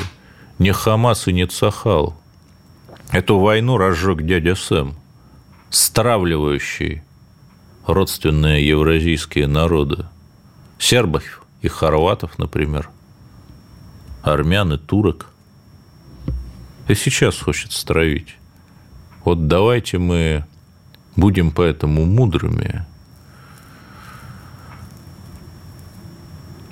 не 0.57 0.71
Хамас 0.71 1.27
и 1.27 1.33
не 1.33 1.45
Цахал. 1.45 2.15
Эту 3.11 3.39
войну 3.39 3.77
разжег 3.77 4.23
дядя 4.23 4.55
Сэм, 4.55 4.95
стравливающий 5.69 7.03
родственные 7.85 8.67
евразийские 8.67 9.47
народы. 9.47 10.05
Сербов 10.79 11.43
и 11.61 11.67
хорватов, 11.67 12.39
например, 12.39 12.89
армян 14.23 14.73
и 14.73 14.77
турок. 14.77 15.30
И 16.87 16.95
сейчас 16.95 17.39
хочет 17.39 17.71
стравить. 17.71 18.35
Вот 19.23 19.47
давайте 19.47 19.97
мы 19.97 20.45
будем 21.15 21.51
поэтому 21.51 22.05
мудрыми. 22.05 22.85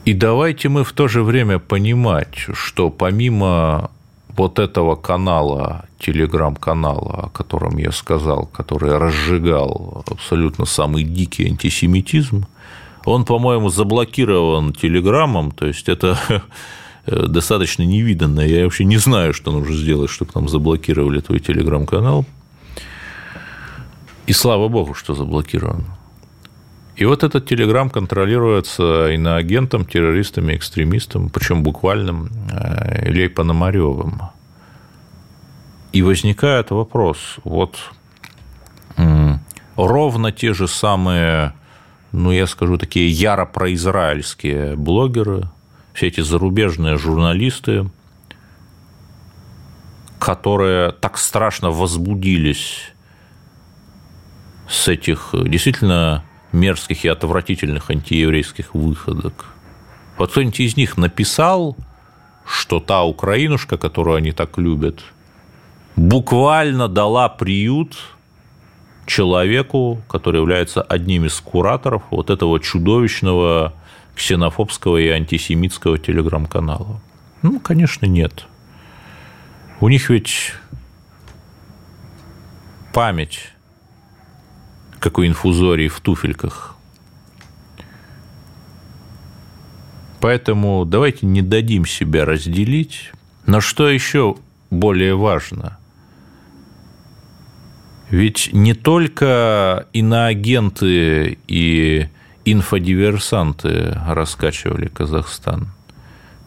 И 0.06 0.13
давайте 0.13 0.70
мы 0.70 0.84
в 0.84 0.92
то 0.94 1.08
же 1.08 1.22
время 1.22 1.60
понимать, 1.60 2.36
что 2.54 2.89
помимо 2.89 3.92
вот 4.30 4.58
этого 4.58 4.96
канала, 4.96 5.86
телеграм-канала, 6.00 7.25
о 7.25 7.30
котором 7.30 7.78
я 7.78 7.92
сказал, 7.92 8.46
который 8.48 8.98
разжигал 8.98 10.04
абсолютно 10.10 10.66
самый 10.66 11.04
дикий 11.04 11.46
антисемитизм, 11.46 12.48
он, 13.06 13.25
по-моему, 13.25 13.70
заблокирован 13.70 14.74
телеграммом, 14.74 15.51
то 15.51 15.68
есть 15.68 15.89
это 15.89 16.18
достаточно 17.06 17.84
невиданно. 17.84 18.41
Я 18.41 18.63
вообще 18.63 18.86
не 18.86 18.98
знаю, 18.98 19.34
что 19.34 19.51
нужно 19.51 19.75
сделать, 19.75 20.10
чтобы 20.10 20.32
там 20.32 20.48
заблокировали 20.48 21.20
твой 21.20 21.39
телеграм-канал. 21.39 22.25
И 24.27 24.34
слава 24.34 24.68
богу, 24.68 24.94
что 24.94 25.15
заблокирован. 25.15 25.86
И 26.96 27.06
вот 27.06 27.24
этот 27.24 27.48
телеграм 27.48 27.89
контролируется 27.89 29.12
иноагентом, 29.12 29.86
террористами, 29.86 30.56
экстремистом, 30.56 31.29
причем 31.29 31.63
буквальным 31.63 32.29
э, 32.51 33.08
Ильей 33.10 33.29
Пономаревым. 33.29 34.22
И 35.94 36.01
возникает 36.01 36.72
вопрос, 36.72 37.38
вот 37.44 37.77
ровно 39.88 40.32
те 40.32 40.53
же 40.53 40.68
самые, 40.68 41.53
ну, 42.12 42.32
я 42.32 42.48
скажу, 42.48 42.77
такие 42.77 43.10
яро 43.10 43.46
произраильские 43.46 44.75
блогеры, 44.75 45.50
все 45.93 46.08
эти 46.08 46.22
зарубежные 46.22 46.98
журналисты, 46.98 47.89
которые 50.19 50.91
так 50.91 51.17
страшно 51.17 51.72
возбудились 51.72 52.93
с 54.67 54.88
этих 54.88 55.29
действительно 55.34 56.24
мерзких 56.51 57.05
и 57.05 57.08
отвратительных 57.08 57.89
антиеврейских 57.89 58.74
выходок. 58.75 59.46
Вот 60.17 60.31
кто-нибудь 60.31 60.60
из 60.60 60.77
них 60.77 60.98
написал, 60.98 61.75
что 62.46 62.79
та 62.79 63.03
украинушка, 63.03 63.77
которую 63.77 64.17
они 64.17 64.31
так 64.31 64.58
любят, 64.58 65.03
буквально 65.96 66.88
дала 66.88 67.29
приют 67.29 67.96
человеку, 69.05 70.01
который 70.08 70.39
является 70.39 70.81
одним 70.81 71.25
из 71.25 71.39
кураторов 71.39 72.03
вот 72.12 72.29
этого 72.29 72.60
чудовищного 72.60 73.74
ксенофобского 74.20 74.98
и 74.98 75.08
антисемитского 75.08 75.98
телеграм-канала. 75.98 77.00
Ну, 77.42 77.58
конечно, 77.62 78.06
нет. 78.06 78.48
У 79.80 79.88
них 79.88 80.10
ведь 80.10 80.52
память 82.94 83.54
какой 85.00 85.30
инфузорий 85.30 85.88
в 85.88 86.02
туфельках. 86.02 86.76
Поэтому 90.20 90.84
давайте 90.84 91.25
не 91.25 91.42
дадим 91.42 91.86
себя 91.86 92.25
разделить. 92.25 93.14
Но 93.46 93.62
что 93.62 93.88
еще 93.88 94.36
более 94.70 95.16
важно? 95.16 95.77
Ведь 98.10 98.50
не 98.51 98.74
только 98.74 99.88
иноагенты 99.94 101.38
и 101.48 102.10
инфодиверсанты 102.51 104.00
раскачивали 104.07 104.88
Казахстан. 104.88 105.70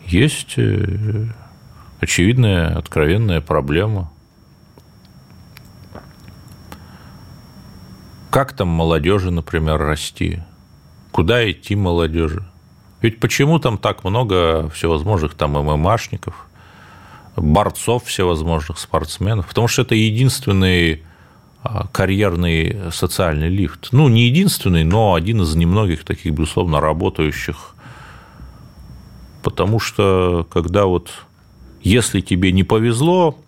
Есть 0.07 0.55
э, 0.57 1.27
очевидная, 2.01 2.77
откровенная 2.77 3.41
проблема– 3.41 4.11
Как 8.33 8.55
там 8.55 8.69
молодежи, 8.69 9.31
например, 9.31 9.77
расти? 9.77 10.41
Куда 11.11 11.51
идти 11.51 11.77
молодежи? 11.77 12.43
Ведь 13.03 13.21
почему 13.21 13.59
там 13.59 13.77
так 13.77 14.05
много 14.05 14.71
всевозможных 14.71 15.35
там 15.35 15.53
ММАшников, 15.53 16.49
борцов 17.37 18.05
всевозможных, 18.05 18.79
спортсменов? 18.79 19.49
Потому 19.49 19.69
что 19.69 19.83
это 19.83 19.95
единственный 19.95 21.03
карьерный 21.92 22.92
социальный 22.92 23.48
лифт. 23.48 23.88
Ну, 23.92 24.09
не 24.09 24.27
единственный, 24.27 24.85
но 24.85 25.14
один 25.14 25.42
из 25.42 25.55
немногих 25.55 26.05
таких, 26.05 26.33
безусловно, 26.33 26.81
работающих. 26.81 27.75
Потому 29.42 29.79
что, 29.81 30.46
когда 30.51 30.87
вот, 30.87 31.11
если 31.83 32.20
тебе 32.20 32.53
не 32.53 32.64
повезло 32.64 33.38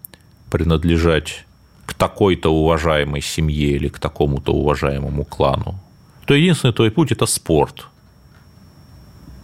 принадлежать 0.50 1.44
к 1.86 1.94
такой-то 1.94 2.52
уважаемой 2.52 3.20
семье 3.20 3.72
или 3.72 3.88
к 3.88 3.98
такому-то 3.98 4.52
уважаемому 4.52 5.24
клану, 5.24 5.80
то 6.26 6.34
единственный 6.34 6.72
твой 6.72 6.90
путь– 6.90 7.12
это 7.12 7.26
спорт. 7.26 7.86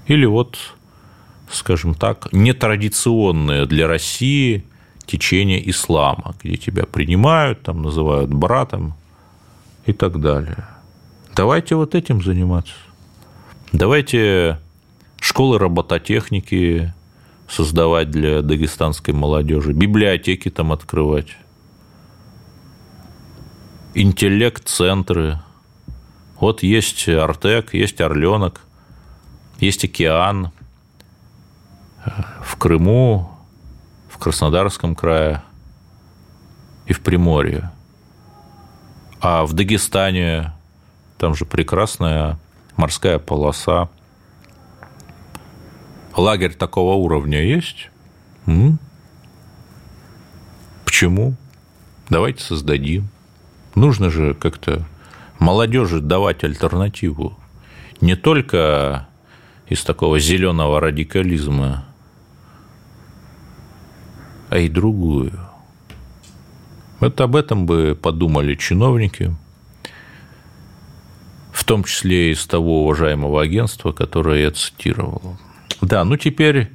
Или 0.07 0.25
вот, 0.25 0.59
скажем 1.51 1.95
так, 1.95 2.33
нетрадиционное 2.33 3.67
для 3.67 3.87
России 3.87 4.65
течение 5.11 5.69
ислама, 5.69 6.35
где 6.43 6.57
тебя 6.57 6.87
принимают, 6.87 7.63
там 7.63 7.83
называют 7.83 8.33
братом 8.33 8.95
и 9.87 9.93
так 9.93 10.21
далее. 10.21 10.67
Давайте 11.35 11.75
вот 11.75 11.95
этим 11.95 12.23
заниматься. 12.23 12.75
Давайте 13.73 14.59
школы 15.21 15.59
робототехники 15.59 16.93
создавать 17.49 18.11
для 18.11 18.43
дагестанской 18.43 19.15
молодежи, 19.15 19.73
библиотеки 19.73 20.51
там 20.51 20.73
открывать 20.73 21.37
интеллект-центры. 23.95 25.41
Вот 26.39 26.63
есть 26.63 27.09
Артек, 27.09 27.75
есть 27.75 28.01
Орленок, 28.01 28.61
есть 29.59 29.85
океан. 29.85 30.53
В 32.43 32.57
Крыму, 32.57 33.30
Краснодарском 34.21 34.95
крае 34.95 35.43
и 36.87 36.93
в 36.93 37.01
Приморье. 37.01 37.73
А 39.21 39.45
в 39.45 39.53
Дагестане 39.55 40.53
там 41.19 41.35
же 41.35 41.45
прекрасная 41.45 42.39
морская 42.77 43.19
полоса. 43.19 43.89
Лагерь 46.17 46.55
такого 46.55 46.95
уровня 46.95 47.43
есть? 47.43 47.91
М? 48.47 48.79
Почему? 50.85 51.35
Давайте 52.09 52.43
создадим. 52.43 53.09
Нужно 53.75 54.11
же 54.11 54.35
как-то 54.35 54.85
молодежи 55.39 56.01
давать 56.01 56.45
альтернативу. 56.45 57.39
Не 58.01 58.17
только 58.17 59.09
из 59.69 59.85
такого 59.85 60.19
зеленого 60.19 60.81
радикализма, 60.81 61.85
а 64.51 64.59
и 64.59 64.69
другую. 64.69 65.33
Вот 66.99 67.19
об 67.21 67.37
этом 67.37 67.65
бы 67.65 67.97
подумали 68.01 68.57
чиновники, 68.57 69.35
в 71.53 71.65
том 71.65 71.85
числе 71.85 72.33
из 72.33 72.47
того 72.47 72.83
уважаемого 72.85 73.41
агентства, 73.41 73.93
которое 73.93 74.43
я 74.43 74.51
цитировал. 74.51 75.39
Да, 75.81 76.05
ну 76.05 76.17
теперь 76.17 76.71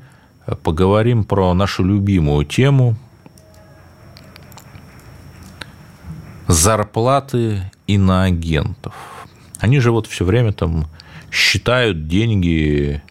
поговорим 0.63 1.25
про 1.25 1.53
нашу 1.53 1.83
любимую 1.83 2.45
тему 2.45 2.95
зарплаты 6.47 7.71
иноагентов. 7.85 8.93
Они 9.59 9.79
же 9.79 9.91
вот 9.91 10.07
все 10.07 10.23
время 10.25 10.53
там 10.53 10.87
считают 11.31 12.07
деньги 12.07 13.01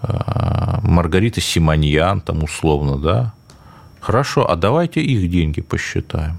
а, 0.00 0.80
Маргариты 0.82 1.40
Симоньян, 1.40 2.20
там 2.20 2.42
условно, 2.42 2.98
да? 2.98 3.34
Хорошо, 4.02 4.50
а 4.50 4.56
давайте 4.56 5.00
их 5.00 5.30
деньги 5.30 5.60
посчитаем. 5.60 6.38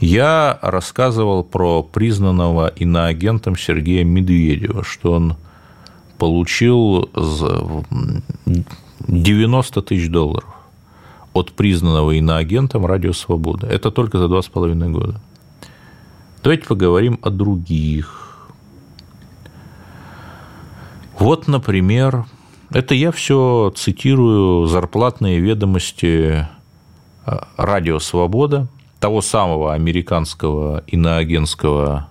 Я 0.00 0.58
рассказывал 0.62 1.44
про 1.44 1.82
признанного 1.82 2.68
иноагентом 2.68 3.54
Сергея 3.54 4.02
Медведева, 4.02 4.82
что 4.82 5.12
он 5.12 5.36
получил 6.16 7.10
90 9.06 9.82
тысяч 9.82 10.08
долларов 10.08 10.54
от 11.34 11.52
признанного 11.52 12.12
иноагентом 12.12 12.86
«Радио 12.86 13.12
Свобода». 13.12 13.66
Это 13.66 13.90
только 13.90 14.16
за 14.16 14.28
два 14.28 14.40
с 14.40 14.46
половиной 14.46 14.88
года. 14.88 15.20
Давайте 16.42 16.66
поговорим 16.66 17.18
о 17.20 17.28
других. 17.28 18.48
Вот, 21.18 21.46
например, 21.46 22.24
это 22.70 22.94
я 22.94 23.12
все 23.12 23.70
цитирую 23.76 24.66
зарплатные 24.66 25.40
ведомости 25.40 26.48
«Радио 27.56 27.98
Свобода», 27.98 28.68
того 29.04 29.20
самого 29.20 29.74
американского 29.74 30.82
иноагентского 30.86 32.08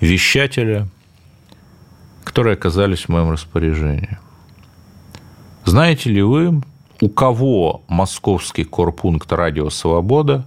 вещателя, 0.00 0.88
которые 2.24 2.54
оказались 2.54 3.04
в 3.04 3.08
моем 3.10 3.30
распоряжении. 3.30 4.18
Знаете 5.66 6.08
ли 6.08 6.22
вы, 6.22 6.62
у 7.02 7.08
кого 7.10 7.82
московский 7.86 8.64
корпункт 8.64 9.30
«Радио 9.30 9.68
Свобода» 9.68 10.46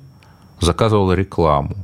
заказывал 0.60 1.14
рекламу? 1.14 1.76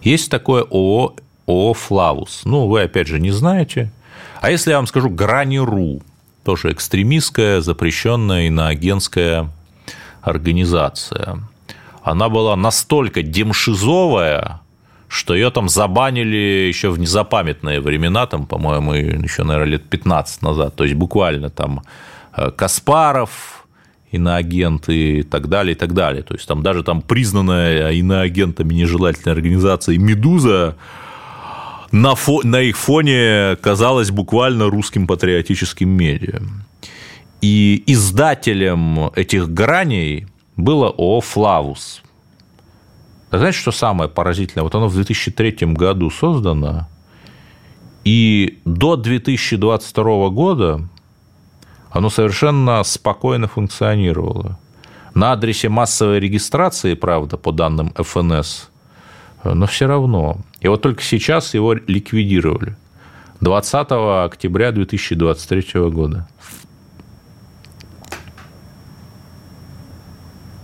Есть 0.00 0.30
такое 0.30 0.62
ООО, 0.62 1.16
ООО 1.46 1.74
«Флавус». 1.74 2.42
Ну, 2.44 2.66
вы, 2.66 2.82
опять 2.82 3.08
же, 3.08 3.20
не 3.20 3.30
знаете. 3.30 3.92
А 4.40 4.50
если 4.50 4.70
я 4.70 4.76
вам 4.76 4.86
скажу 4.86 5.10
«Грани.ру», 5.10 6.00
тоже 6.44 6.72
экстремистская, 6.72 7.60
запрещенная 7.60 8.46
иноагентская 8.46 9.50
организация. 10.22 11.38
Она 12.02 12.28
была 12.28 12.56
настолько 12.56 13.22
демшизовая, 13.22 14.60
что 15.08 15.34
ее 15.34 15.50
там 15.50 15.68
забанили 15.68 16.66
еще 16.68 16.90
в 16.90 16.98
незапамятные 16.98 17.80
времена, 17.80 18.26
там, 18.26 18.46
по-моему, 18.46 18.94
еще, 18.94 19.44
наверное, 19.44 19.72
лет 19.72 19.88
15 19.88 20.42
назад. 20.42 20.74
То 20.74 20.84
есть 20.84 20.96
буквально 20.96 21.50
там 21.50 21.82
э, 22.34 22.50
Каспаров, 22.50 23.66
иноагент 24.10 24.88
и 24.88 25.22
так 25.22 25.48
далее, 25.48 25.74
и 25.74 25.78
так 25.78 25.92
далее. 25.94 26.22
То 26.22 26.34
есть 26.34 26.46
там 26.46 26.62
даже 26.62 26.82
там 26.82 27.02
признанная 27.02 27.92
иноагентами 27.92 28.74
нежелательной 28.74 29.34
организации 29.34 29.96
«Медуза» 29.96 30.76
на, 31.90 32.14
фо, 32.14 32.40
на 32.42 32.60
их 32.62 32.76
фоне 32.76 33.56
казалась 33.60 34.10
буквально 34.10 34.70
русским 34.70 35.06
патриотическим 35.06 35.88
медиа. 35.88 36.40
И 37.42 37.82
издателем 37.86 39.10
этих 39.16 39.50
граней 39.50 40.26
было 40.56 40.88
ООО 40.88 41.20
«Флавус». 41.20 42.02
А 43.30 43.38
знаете, 43.38 43.58
что 43.58 43.72
самое 43.72 44.08
поразительное? 44.08 44.62
Вот 44.62 44.74
оно 44.74 44.88
в 44.88 44.94
2003 44.94 45.74
году 45.74 46.10
создано, 46.10 46.88
и 48.04 48.60
до 48.64 48.96
2022 48.96 50.28
года 50.28 50.88
оно 51.90 52.10
совершенно 52.10 52.82
спокойно 52.84 53.48
функционировало. 53.48 54.58
На 55.14 55.32
адресе 55.32 55.68
массовой 55.68 56.20
регистрации, 56.20 56.94
правда, 56.94 57.36
по 57.36 57.52
данным 57.52 57.92
ФНС, 57.96 58.70
но 59.44 59.66
все 59.66 59.86
равно. 59.86 60.38
И 60.60 60.68
вот 60.68 60.82
только 60.82 61.02
сейчас 61.02 61.54
его 61.54 61.74
ликвидировали. 61.74 62.76
20 63.40 63.86
октября 64.26 64.72
2023 64.72 65.80
года. 65.90 66.28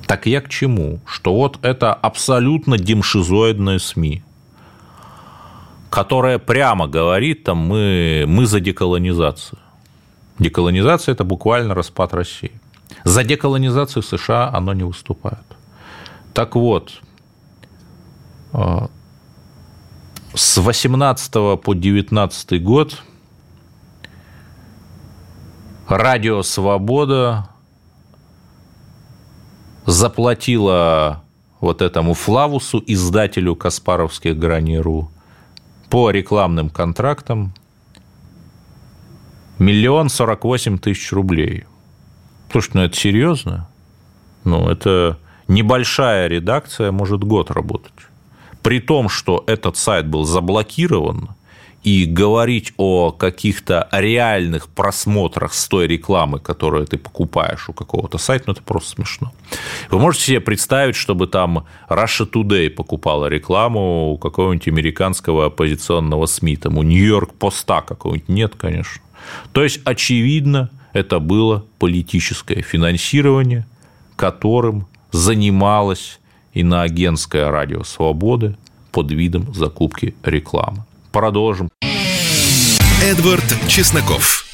Так 0.09 0.25
я 0.25 0.41
к 0.41 0.49
чему? 0.49 1.01
Что 1.05 1.35
вот 1.35 1.59
это 1.61 1.93
абсолютно 1.93 2.79
демшизоидная 2.79 3.79
СМИ, 3.79 4.23
которая 5.91 6.39
прямо 6.39 6.89
говорит, 6.89 7.45
там, 7.45 7.59
мы, 7.59 8.25
мы 8.27 8.47
за 8.47 8.61
деколонизацию. 8.61 9.59
Деколонизация– 10.39 11.13
это 11.15 11.25
буквально 11.25 11.75
распад 11.75 12.15
России. 12.15 12.53
За 13.05 13.23
деколонизацию 13.23 14.03
США 14.03 14.49
оно 14.49 14.73
не 14.73 14.83
выступает. 14.83 15.45
Так 16.33 16.57
вот, 16.57 17.03
э, 18.55 18.87
с 20.33 20.57
18 20.57 21.61
по 21.61 21.75
19 21.75 22.63
год 22.63 23.03
Радио 25.87 26.43
Свобода 26.43 27.51
заплатила 29.89 31.25
вот 31.61 31.81
этому 31.81 32.13
Флавусу, 32.13 32.85
издателю 32.87 33.57
Каспаровских 33.57 34.39
граниру, 34.39 35.11
по 35.89 36.11
рекламным 36.11 36.69
контрактам 36.69 37.55
миллион 39.59 40.11
сорок 40.11 40.45
восемь 40.45 40.77
тысяч 40.77 41.11
рублей. 41.11 41.65
Слушай, 42.53 42.71
ну 42.75 42.83
это 42.83 42.97
серьезно? 42.97 43.69
Ну, 44.45 44.69
это 44.69 45.19
небольшая 45.49 46.29
редакция 46.29 46.93
может 46.93 47.25
год 47.25 47.51
работать. 47.51 47.95
При 48.63 48.81
том, 48.81 49.09
что 49.09 49.43
этот 49.47 49.79
сайт 49.79 50.07
был 50.07 50.25
заблокирован, 50.25 51.31
и 51.85 52.05
говорить 52.05 52.73
о 52.77 53.13
каких-то 53.13 53.89
реальных 53.93 54.69
просмотрах 54.69 55.55
с 55.55 55.69
той 55.69 55.87
рекламы, 55.87 56.41
которую 56.41 56.87
ты 56.87 56.99
покупаешь 56.99 57.69
у 57.69 57.73
какого-то 57.73 58.19
сайта, 58.19 58.45
ну, 58.49 58.53
это 58.53 58.63
просто 58.63 58.91
смешно. 58.91 59.33
Вы 59.91 59.99
можете 59.99 60.25
себе 60.25 60.41
представить, 60.41 60.97
чтобы 60.97 61.29
там 61.29 61.67
Russia 61.89 62.29
Today 62.31 62.69
покупала 62.69 63.27
рекламу 63.27 64.11
у 64.13 64.19
какого-нибудь 64.19 64.69
американского 64.69 65.47
оппозиционного 65.47 66.27
СМИ, 66.27 66.57
там 66.57 66.79
у 66.79 66.83
Нью-Йорк 66.83 67.35
Поста 67.35 67.81
какого-нибудь? 67.81 68.29
Нет, 68.29 68.55
конечно. 68.57 69.03
То 69.53 69.63
есть, 69.63 69.81
очевидно, 69.85 70.71
это 70.93 71.21
было 71.21 71.65
политическое 71.79 72.63
финансирование, 72.63 73.67
которым 74.17 74.87
занималась 75.13 76.19
иноагентское 76.55 77.51
радио 77.51 77.85
«Свободы» 77.85 78.57
под 78.91 79.13
видом 79.13 79.55
закупки 79.55 80.15
рекламы. 80.25 80.85
Продолжим. 81.13 81.71
Эдвард 83.03 83.45
Чесноков. 83.69 84.45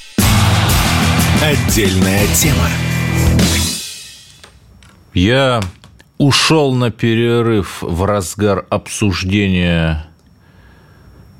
Отдельная 1.42 2.26
тема. 2.28 2.68
Я 5.12 5.60
ушел 6.18 6.74
на 6.74 6.90
перерыв 6.90 7.82
в 7.82 8.04
разгар 8.04 8.66
обсуждения 8.70 10.06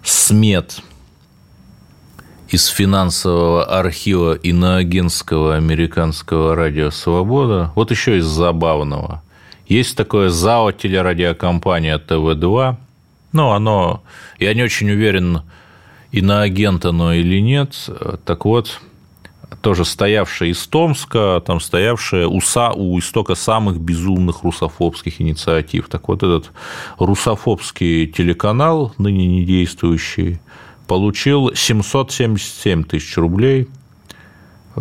смет 0.02 0.82
из 2.48 2.66
финансового 2.66 3.64
архива 3.64 4.34
иноагентского 4.34 5.56
американского 5.56 6.54
радио 6.54 6.90
«Свобода». 6.90 7.72
Вот 7.74 7.90
еще 7.90 8.18
из 8.18 8.26
забавного. 8.26 9.22
Есть 9.66 9.96
такое 9.96 10.28
ЗАО 10.28 10.72
телерадиокомпания 10.72 11.98
ТВ-2. 11.98 12.76
Ну, 13.34 13.50
оно, 13.50 14.04
я 14.38 14.54
не 14.54 14.62
очень 14.62 14.88
уверен, 14.92 15.42
и 16.12 16.22
на 16.22 16.42
агента 16.42 16.90
оно 16.90 17.12
или 17.12 17.40
нет. 17.40 17.90
Так 18.24 18.44
вот, 18.44 18.80
тоже 19.60 19.84
стоявшая 19.84 20.50
из 20.50 20.64
Томска, 20.68 21.42
там 21.44 21.58
стоявшая 21.58 22.28
у, 22.28 22.38
у 22.38 22.98
истока 23.00 23.34
самых 23.34 23.80
безумных 23.80 24.44
русофобских 24.44 25.20
инициатив. 25.20 25.88
Так 25.88 26.06
вот, 26.06 26.22
этот 26.22 26.52
русофобский 26.96 28.06
телеканал, 28.06 28.94
ныне 28.98 29.26
не 29.26 29.44
действующий, 29.44 30.38
получил 30.86 31.52
777 31.56 32.84
тысяч 32.84 33.16
рублей, 33.16 33.68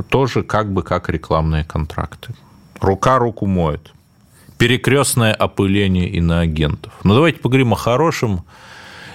тоже 0.09 0.43
как 0.43 0.71
бы 0.71 0.83
как 0.83 1.09
рекламные 1.09 1.63
контракты. 1.63 2.35
Рука 2.79 3.17
руку 3.17 3.47
моет. 3.47 3.92
Перекрестное 4.63 5.33
опыление 5.33 6.07
иноагентов. 6.07 6.93
Но 7.03 7.15
давайте 7.15 7.39
поговорим 7.39 7.73
о 7.73 7.75
хорошем. 7.75 8.45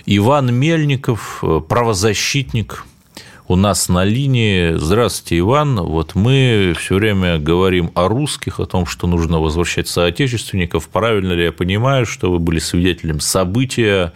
Иван 0.04 0.54
Мельников, 0.54 1.38
э, 1.42 1.62
правозащитник, 1.66 2.84
у 3.46 3.56
нас 3.56 3.88
на 3.88 4.04
линии. 4.04 4.74
Здравствуйте, 4.74 5.38
Иван. 5.38 5.76
Вот 5.80 6.14
мы 6.14 6.74
все 6.78 6.96
время 6.96 7.38
говорим 7.38 7.92
о 7.94 8.08
русских, 8.08 8.61
о 8.61 8.66
том, 8.66 8.84
что 8.84 9.06
нужно 9.06 9.40
возвращать 9.40 9.88
соотечественников. 9.88 10.87
Правильно 10.90 11.32
ли 11.32 11.44
я 11.44 11.52
понимаю, 11.52 12.04
что 12.04 12.30
вы 12.30 12.40
были 12.40 12.58
свидетелем 12.58 13.20
события, 13.20 14.12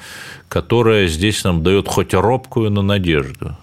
которое 0.51 1.07
здесь 1.07 1.45
нам 1.45 1.63
дает 1.63 1.89
хоть 1.89 2.13
робкую, 2.13 2.71
но 2.71 2.83
надежду? 2.83 3.57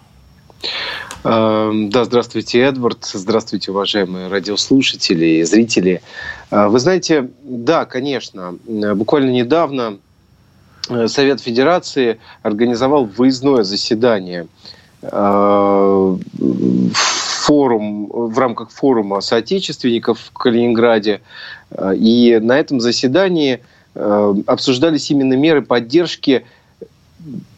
Эм, 1.24 1.90
да, 1.90 2.06
здравствуйте, 2.06 2.60
Эдвард. 2.60 3.06
Здравствуйте, 3.06 3.72
уважаемые 3.72 4.28
радиослушатели 4.28 5.26
и 5.26 5.44
зрители. 5.44 6.02
Э, 6.52 6.68
вы 6.68 6.80
знаете, 6.80 7.30
да, 7.44 7.86
конечно, 7.86 8.58
буквально 8.66 9.32
недавно 9.32 10.00
Э, 10.90 11.08
Совет 11.08 11.40
Федерации 11.40 12.20
организовал 12.42 13.06
выездное 13.06 13.64
заседание 13.64 14.48
э, 15.02 16.18
форум, 16.94 18.08
в 18.08 18.38
рамках 18.38 18.72
форума 18.72 19.22
соотечественников 19.22 20.20
в 20.20 20.32
Калининграде. 20.34 21.22
Э, 21.72 21.96
и 21.96 22.40
на 22.40 22.60
этом 22.60 22.80
заседании 22.80 23.62
обсуждались 23.96 25.10
именно 25.10 25.34
меры 25.34 25.64
поддержки 25.64 26.46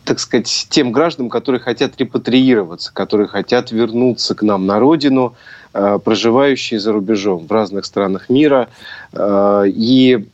так 0.04 0.20
сказать, 0.20 0.68
тем 0.70 0.92
гражданам, 0.92 1.30
которые 1.30 1.62
хотят 1.62 1.98
репатриироваться, 1.98 2.94
которые 2.94 3.28
хотят 3.28 3.72
вернуться 3.72 4.36
к 4.36 4.42
нам 4.42 4.66
на 4.66 4.80
родину, 4.80 5.36
э, 5.74 6.00
проживающие 6.04 6.80
за 6.80 6.92
рубежом 6.92 7.46
в 7.48 7.52
разных 7.52 7.86
странах 7.86 8.30
мира. 8.30 8.70
Э, 9.14 9.64
и 9.68 10.28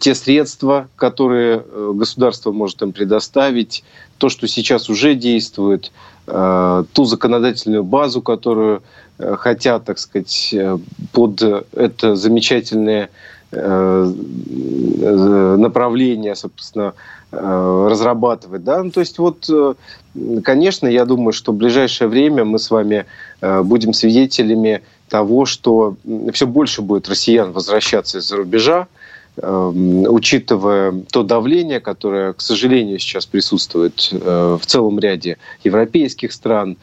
те 0.00 0.14
средства, 0.14 0.88
которые 0.96 1.62
э, 1.64 1.92
государство 1.94 2.52
может 2.52 2.82
им 2.82 2.92
предоставить, 2.92 3.84
то, 4.18 4.28
что 4.28 4.46
сейчас 4.46 4.88
уже 4.88 5.14
действует, 5.14 5.90
ту 6.24 7.04
законодательную 7.04 7.82
базу, 7.82 8.22
которую 8.22 8.84
хотят, 9.18 9.84
так 9.84 9.98
сказать, 9.98 10.54
под 11.10 11.42
это 11.72 12.14
замечательное 12.14 13.10
направление, 15.56 16.34
собственно, 16.34 16.94
Э, 17.34 17.88
разрабатывать. 17.88 18.62
Да? 18.62 18.82
Ну, 18.82 18.90
то 18.90 19.00
есть 19.00 19.16
вот, 19.16 19.48
э, 19.48 19.72
конечно, 20.44 20.86
я 20.86 21.06
думаю, 21.06 21.32
что 21.32 21.52
в 21.52 21.56
ближайшее 21.56 22.08
время 22.08 22.44
мы 22.44 22.58
с 22.58 22.70
вами 22.70 23.06
э, 23.40 23.62
будем 23.62 23.94
свидетелями 23.94 24.82
того, 25.08 25.46
что 25.46 25.96
все 26.34 26.46
больше 26.46 26.82
будет 26.82 27.08
россиян 27.08 27.52
возвращаться 27.52 28.18
из-за 28.18 28.36
рубежа, 28.36 28.86
учитывая 29.36 30.92
то 31.10 31.22
давление, 31.22 31.80
которое, 31.80 32.34
к 32.34 32.42
сожалению, 32.42 32.98
сейчас 32.98 33.24
присутствует 33.24 34.10
в 34.12 34.60
целом 34.66 34.98
ряде 34.98 35.38
европейских 35.64 36.32
стран, 36.32 36.76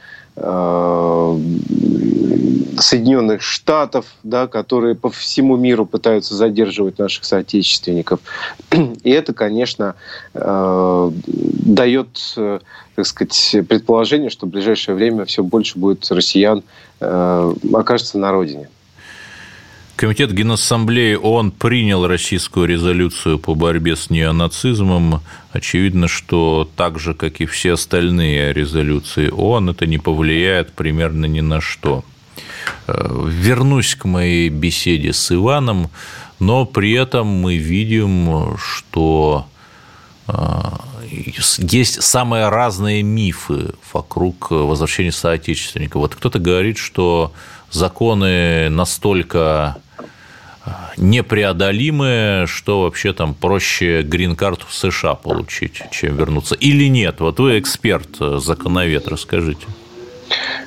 Соединенных 2.81 3.41
Штатов, 3.41 4.05
да, 4.23 4.47
которые 4.47 4.95
по 4.95 5.09
всему 5.09 5.57
миру 5.57 5.85
пытаются 5.85 6.35
задерживать 6.35 6.97
наших 6.97 7.25
соотечественников. 7.25 8.19
И 9.03 9.09
это, 9.09 9.33
конечно, 9.33 9.95
э, 10.33 11.11
дает, 11.13 12.33
э, 12.37 12.59
так 12.95 13.05
сказать, 13.05 13.55
предположение, 13.67 14.29
что 14.29 14.45
в 14.45 14.49
ближайшее 14.49 14.95
время 14.95 15.25
все 15.25 15.43
больше 15.43 15.77
будет 15.77 16.09
россиян 16.11 16.63
э, 16.99 17.53
окажется 17.73 18.17
на 18.17 18.31
родине. 18.31 18.69
Комитет 19.99 20.31
Генассамблеи 20.31 21.15
ООН 21.15 21.51
принял 21.51 22.07
российскую 22.07 22.69
резолюцию 22.69 23.37
по 23.37 23.53
борьбе 23.53 23.97
с 23.97 24.09
неонацизмом. 24.09 25.19
Очевидно, 25.51 26.07
что 26.07 26.69
так 26.77 26.97
же, 26.97 27.13
как 27.13 27.41
и 27.41 27.45
все 27.45 27.73
остальные 27.73 28.53
резолюции 28.53 29.29
ООН, 29.29 29.71
это 29.71 29.87
не 29.87 29.97
повлияет 29.97 30.71
примерно 30.71 31.25
ни 31.25 31.41
на 31.41 31.59
что. 31.59 32.05
Э, 32.87 33.25
вернусь 33.27 33.95
к 33.95 34.05
моей 34.05 34.47
беседе 34.47 35.11
с 35.11 35.33
Иваном, 35.33 35.89
но 36.39 36.65
при 36.65 36.93
этом 36.93 37.27
мы 37.27 37.57
видим, 37.57 38.55
что 38.57 39.47
э, 40.29 40.33
есть 41.57 42.01
самые 42.01 42.47
разные 42.47 43.03
мифы 43.03 43.73
вокруг 43.91 44.51
возвращения 44.51 45.11
соотечественников. 45.11 45.95
Вот 46.03 46.15
кто-то 46.15 46.39
говорит, 46.39 46.77
что 46.77 47.33
законы 47.71 48.69
настолько 48.69 49.77
э, 50.65 50.69
непреодолимые, 50.97 52.47
что 52.47 52.83
вообще 52.83 53.13
там 53.13 53.33
проще 53.33 54.01
грин-карту 54.01 54.65
в 54.67 54.73
США 54.73 55.15
получить, 55.15 55.81
чем 55.91 56.15
вернуться. 56.15 56.55
Или 56.55 56.87
нет? 56.87 57.19
Вот 57.19 57.39
вы 57.39 57.59
эксперт, 57.59 58.17
законовед, 58.19 59.07
расскажите. 59.07 59.67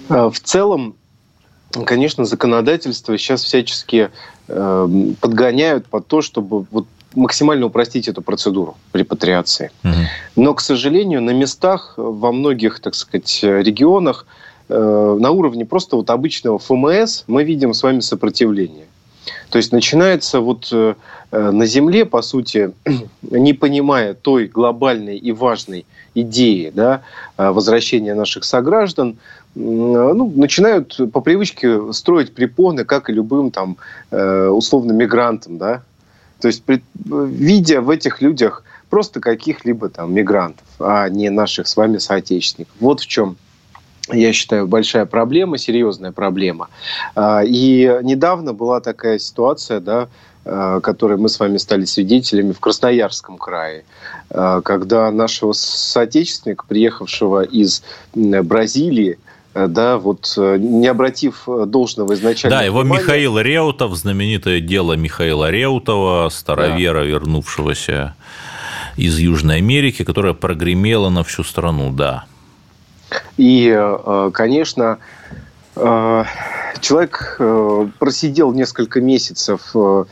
В 0.08 0.34
целом, 0.42 0.96
конечно, 1.84 2.24
законодательство 2.24 3.16
сейчас 3.16 3.44
всячески 3.44 4.10
э, 4.48 4.88
подгоняют 5.20 5.86
под 5.86 6.06
то, 6.06 6.22
чтобы 6.22 6.66
вот 6.70 6.86
максимально 7.14 7.66
упростить 7.66 8.08
эту 8.08 8.22
процедуру 8.22 8.76
репатриации. 8.92 9.70
Угу. 9.84 9.94
Но, 10.36 10.54
к 10.54 10.60
сожалению, 10.60 11.22
на 11.22 11.30
местах 11.30 11.94
во 11.96 12.32
многих, 12.32 12.80
так 12.80 12.94
сказать, 12.94 13.40
регионах 13.42 14.26
э, 14.26 14.51
на 14.74 15.30
уровне 15.30 15.64
просто 15.64 15.96
вот 15.96 16.10
обычного 16.10 16.58
ФМС 16.58 17.24
мы 17.26 17.44
видим 17.44 17.74
с 17.74 17.82
вами 17.82 18.00
сопротивление. 18.00 18.86
То 19.50 19.58
есть 19.58 19.70
начинается 19.70 20.40
вот 20.40 20.68
э, 20.72 20.94
на 21.30 21.66
Земле, 21.66 22.04
по 22.04 22.22
сути, 22.22 22.72
не 23.22 23.52
понимая 23.52 24.14
той 24.14 24.46
глобальной 24.48 25.16
и 25.16 25.32
важной 25.32 25.86
идеи 26.14 26.72
да, 26.74 27.02
возвращения 27.36 28.14
наших 28.14 28.44
сограждан, 28.44 29.16
ну, 29.54 30.32
начинают 30.34 30.98
по 31.12 31.20
привычке 31.20 31.92
строить 31.92 32.34
препоны, 32.34 32.84
как 32.84 33.10
и 33.10 33.12
любым 33.12 33.50
там 33.50 33.76
э, 34.10 34.46
условно 34.48 34.92
мигрантам, 34.92 35.58
да. 35.58 35.82
То 36.40 36.48
есть, 36.48 36.62
видя 37.04 37.80
в 37.82 37.90
этих 37.90 38.20
людях 38.22 38.64
просто 38.88 39.20
каких-либо 39.20 39.88
там 39.88 40.12
мигрантов, 40.12 40.66
а 40.78 41.08
не 41.08 41.30
наших 41.30 41.68
с 41.68 41.76
вами 41.76 41.98
соотечественников. 41.98 42.74
Вот 42.80 43.00
в 43.00 43.06
чем 43.06 43.36
я 44.10 44.32
считаю, 44.32 44.66
большая 44.66 45.06
проблема, 45.06 45.58
серьезная 45.58 46.12
проблема. 46.12 46.68
А, 47.14 47.42
и 47.44 47.98
недавно 48.02 48.52
была 48.52 48.80
такая 48.80 49.18
ситуация, 49.18 49.80
да, 49.80 50.08
а, 50.44 50.80
которой 50.80 51.18
мы 51.18 51.28
с 51.28 51.38
вами 51.38 51.56
стали 51.58 51.84
свидетелями 51.84 52.52
в 52.52 52.60
Красноярском 52.60 53.38
крае, 53.38 53.84
а, 54.30 54.60
когда 54.60 55.10
нашего 55.10 55.52
соотечественника, 55.52 56.64
приехавшего 56.66 57.42
из 57.42 57.82
Бразилии, 58.14 59.18
Э, 59.54 59.66
да, 59.66 59.98
вот 59.98 60.32
э, 60.36 60.56
не 60.58 60.86
обратив 60.86 61.42
э, 61.46 61.64
должного 61.66 62.14
изначально. 62.14 62.58
Да, 62.58 62.64
его 62.64 62.80
внимания... 62.80 63.02
Михаил 63.02 63.38
Реутов, 63.38 63.94
знаменитое 63.94 64.60
дело 64.60 64.94
Михаила 64.94 65.50
Реутова, 65.50 66.28
старовера, 66.30 67.00
да. 67.00 67.06
вернувшегося 67.06 68.14
из 68.96 69.18
Южной 69.18 69.56
Америки, 69.56 70.04
которое 70.04 70.34
прогремело 70.34 71.10
на 71.10 71.22
всю 71.22 71.44
страну, 71.44 71.90
да. 71.90 72.24
И, 73.36 73.72
конечно, 74.32 74.98
человек 75.74 77.36
просидел 77.98 78.52
несколько 78.52 79.00
месяцев 79.00 79.70
в 79.74 80.06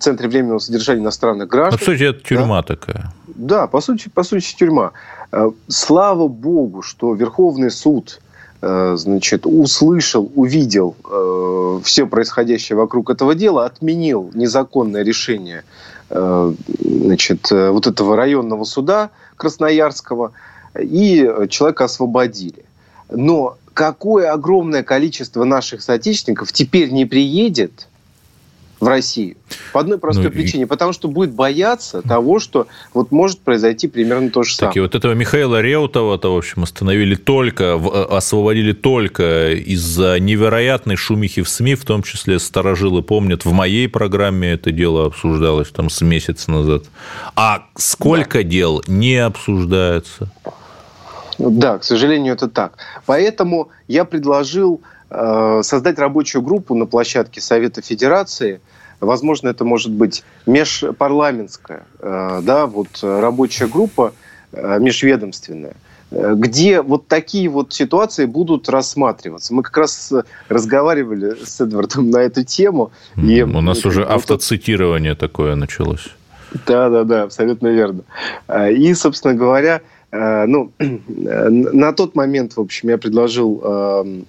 Центре 0.00 0.28
временного 0.28 0.58
содержания 0.58 1.00
иностранных 1.00 1.48
граждан. 1.48 1.78
По 1.78 1.84
сути, 1.84 2.02
это 2.04 2.20
тюрьма 2.20 2.62
да? 2.62 2.76
такая. 2.76 3.12
Да, 3.26 3.66
по 3.66 3.80
сути, 3.80 4.08
по 4.08 4.22
сути, 4.22 4.54
тюрьма. 4.56 4.92
Э, 5.32 5.50
слава 5.68 6.28
богу, 6.28 6.82
что 6.82 7.14
Верховный 7.14 7.70
суд 7.70 8.20
э, 8.62 8.94
значит, 8.96 9.46
услышал, 9.46 10.30
увидел 10.34 10.96
э, 11.04 11.80
все 11.84 12.06
происходящее 12.06 12.76
вокруг 12.76 13.10
этого 13.10 13.34
дела, 13.34 13.66
отменил 13.66 14.30
незаконное 14.34 15.02
решение 15.02 15.64
значит, 16.08 17.50
вот 17.50 17.88
этого 17.88 18.14
районного 18.14 18.62
суда 18.62 19.10
Красноярского, 19.36 20.30
и 20.80 21.48
человека 21.48 21.84
освободили. 21.84 22.64
Но 23.10 23.56
какое 23.74 24.32
огромное 24.32 24.82
количество 24.82 25.44
наших 25.44 25.82
соотечественников 25.82 26.52
теперь 26.52 26.90
не 26.90 27.04
приедет– 27.04 27.88
в 28.80 28.88
Россию. 28.88 29.36
По 29.72 29.80
одной 29.80 29.98
простой 29.98 30.24
ну, 30.24 30.30
причине. 30.30 30.64
И... 30.64 30.66
Потому 30.66 30.92
что 30.92 31.08
будет 31.08 31.32
бояться 31.32 32.02
того, 32.02 32.38
что 32.40 32.66
вот 32.92 33.10
может 33.10 33.40
произойти 33.40 33.88
примерно 33.88 34.30
то 34.30 34.42
же 34.42 34.54
самое. 34.54 34.70
Так, 34.70 34.76
и 34.76 34.80
вот 34.80 34.94
этого 34.94 35.12
Михаила 35.12 35.60
Реутова-то, 35.60 36.34
в 36.34 36.36
общем, 36.36 36.62
остановили 36.62 37.14
только, 37.14 37.64
э, 37.64 38.02
освободили 38.10 38.72
только 38.72 39.52
из-за 39.52 40.20
невероятной 40.20 40.96
шумихи 40.96 41.42
в 41.42 41.48
СМИ, 41.48 41.74
в 41.74 41.84
том 41.84 42.02
числе 42.02 42.38
старожилы 42.38 43.02
помнят, 43.02 43.44
в 43.44 43.52
моей 43.52 43.88
программе 43.88 44.52
это 44.52 44.72
дело 44.72 45.06
обсуждалось 45.06 45.68
там 45.70 45.88
с 45.88 46.02
месяца 46.02 46.50
назад. 46.50 46.84
А 47.34 47.66
сколько 47.76 48.38
да. 48.38 48.44
дел 48.44 48.82
не 48.86 49.16
обсуждается? 49.16 50.30
Да, 51.38 51.78
к 51.78 51.84
сожалению, 51.84 52.34
это 52.34 52.48
так. 52.48 52.78
Поэтому 53.04 53.68
я 53.88 54.04
предложил 54.04 54.80
Э, 55.08 55.60
создать 55.62 55.98
рабочую 55.98 56.42
группу 56.42 56.74
на 56.74 56.84
площадке 56.86 57.40
Совета 57.40 57.80
Федерации. 57.80 58.60
Возможно, 58.98 59.48
это 59.48 59.64
может 59.64 59.92
быть 59.92 60.24
межпарламентская, 60.46 61.86
э, 62.00 62.40
да, 62.42 62.66
вот 62.66 62.88
рабочая 63.02 63.68
группа 63.68 64.12
э, 64.52 64.78
межведомственная 64.80 65.74
где 66.12 66.82
вот 66.82 67.08
такие 67.08 67.48
вот 67.48 67.72
ситуации 67.72 68.26
будут 68.26 68.68
рассматриваться. 68.68 69.52
Мы 69.52 69.64
как 69.64 69.76
раз 69.76 70.12
разговаривали 70.48 71.34
с 71.44 71.60
Эдвардом 71.60 72.10
на 72.10 72.18
эту 72.18 72.44
тему. 72.44 72.92
И 73.16 73.42
У 73.42 73.60
нас 73.60 73.84
уже 73.84 74.02
вот 74.04 74.12
автоцитирование 74.12 75.16
такое 75.16 75.56
началось. 75.56 76.06
Да, 76.64 76.90
да, 76.90 77.02
да, 77.02 77.22
абсолютно 77.24 77.66
верно. 77.66 78.02
И, 78.70 78.94
собственно 78.94 79.34
говоря, 79.34 79.82
ну, 80.46 80.72
на 80.78 81.92
тот 81.92 82.14
момент, 82.14 82.56
в 82.56 82.60
общем, 82.60 82.88
я 82.88 82.98
предложил 82.98 83.60
эм, 83.64 84.26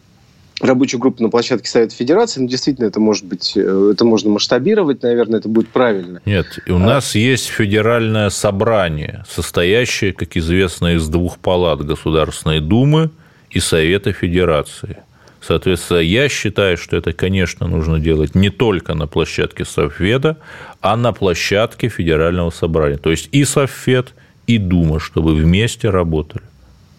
рабочую 0.61 0.99
группу 0.99 1.21
на 1.21 1.29
площадке 1.29 1.69
Совета 1.69 1.95
Федерации. 1.95 2.41
Ну, 2.41 2.47
действительно, 2.47 2.85
это 2.85 2.99
может 2.99 3.25
быть, 3.25 3.53
э, 3.55 3.91
это 3.93 4.05
можно 4.05 4.29
масштабировать, 4.29 5.03
наверное, 5.03 5.39
это 5.39 5.49
будет 5.49 5.69
правильно. 5.69 6.21
Нет, 6.25 6.47
у 6.67 6.75
а... 6.75 6.79
нас 6.79 7.15
есть 7.15 7.47
федеральное 7.47 8.29
собрание, 8.29 9.23
состоящее, 9.29 10.13
как 10.13 10.35
известно, 10.37 10.95
из 10.95 11.07
двух 11.07 11.37
палат 11.37 11.85
Государственной 11.85 12.59
Думы 12.59 13.11
и 13.51 13.59
Совета 13.59 14.13
Федерации. 14.13 14.97
Соответственно, 15.39 15.99
я 15.99 16.27
считаю, 16.27 16.77
что 16.77 16.97
это, 16.97 17.13
конечно, 17.13 17.67
нужно 17.67 17.99
делать 17.99 18.35
не 18.35 18.49
только 18.49 18.95
на 18.95 19.07
площадке 19.07 19.63
Совфеда, 19.63 20.37
а 20.81 20.97
на 20.97 21.13
площадке 21.13 21.89
Федерального 21.89 22.49
собрания. 22.49 22.97
То 22.97 23.11
есть 23.11 23.29
и 23.31 23.45
Совфед, 23.45 24.13
и 24.47 24.57
Дума, 24.57 24.99
чтобы 24.99 25.35
вместе 25.35 25.89
работали 25.89 26.43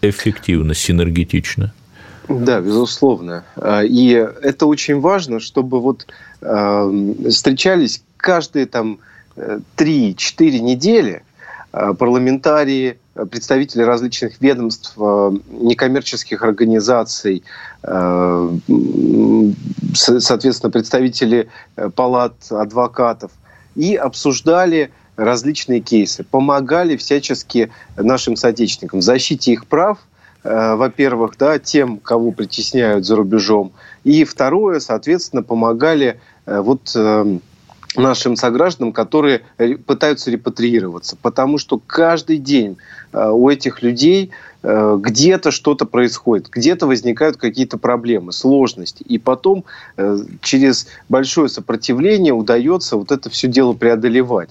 эффективно, 0.01 0.73
синергетично. 0.73 1.73
Да, 2.29 2.61
безусловно. 2.61 3.43
А, 3.55 3.83
и 3.83 4.09
это 4.11 4.67
очень 4.67 4.99
важно, 5.01 5.39
чтобы 5.39 5.81
вот 5.81 6.05
э, 6.41 7.13
встречались 7.29 8.03
каждые 8.17 8.67
там 8.67 8.99
3-4 9.77 10.59
недели 10.59 11.23
э, 11.71 11.93
парламентарии, 11.93 12.99
представители 13.31 13.81
различных 13.81 14.39
ведомств, 14.41 14.93
э, 14.97 15.31
некоммерческих 15.49 16.43
организаций, 16.43 17.43
э, 17.83 18.57
соответственно, 19.93 20.71
представители 20.71 21.49
палат 21.95 22.33
адвокатов, 22.49 23.31
и 23.75 23.95
обсуждали 23.95 24.91
различные 25.23 25.79
кейсы, 25.79 26.23
помогали 26.23 26.95
всячески 26.97 27.71
нашим 27.97 28.35
соотечественникам 28.35 28.99
в 28.99 29.03
защите 29.03 29.53
их 29.53 29.67
прав, 29.67 29.99
во-первых, 30.43 31.33
да, 31.37 31.59
тем, 31.59 31.97
кого 31.97 32.31
притесняют 32.31 33.05
за 33.05 33.17
рубежом, 33.17 33.73
и 34.05 34.23
второе, 34.23 34.79
соответственно, 34.79 35.43
помогали 35.43 36.21
вот 36.45 36.95
нашим 37.95 38.35
согражданам, 38.35 38.93
которые 38.93 39.41
пытаются 39.85 40.31
репатриироваться. 40.31 41.17
Потому 41.21 41.57
что 41.57 41.79
каждый 41.85 42.37
день 42.37 42.77
э, 43.11 43.29
у 43.29 43.49
этих 43.49 43.81
людей 43.81 44.29
э, 44.29 44.48
где-то 44.61 45.51
что-то 45.51 45.85
происходит, 45.85 46.49
где-то 46.49 46.85
возникают 46.85 47.37
какие-то 47.37 47.77
проблемы, 47.77 48.33
сложности. 48.33 49.03
И 49.03 49.17
потом 49.17 49.63
э, 49.95 50.17
через 50.41 50.87
большое 51.07 51.47
сопротивление 51.47 52.33
удается 52.33 52.97
вот 52.97 53.11
это 53.11 53.29
все 53.29 53.47
дело 53.47 53.73
преодолевать. 53.73 54.49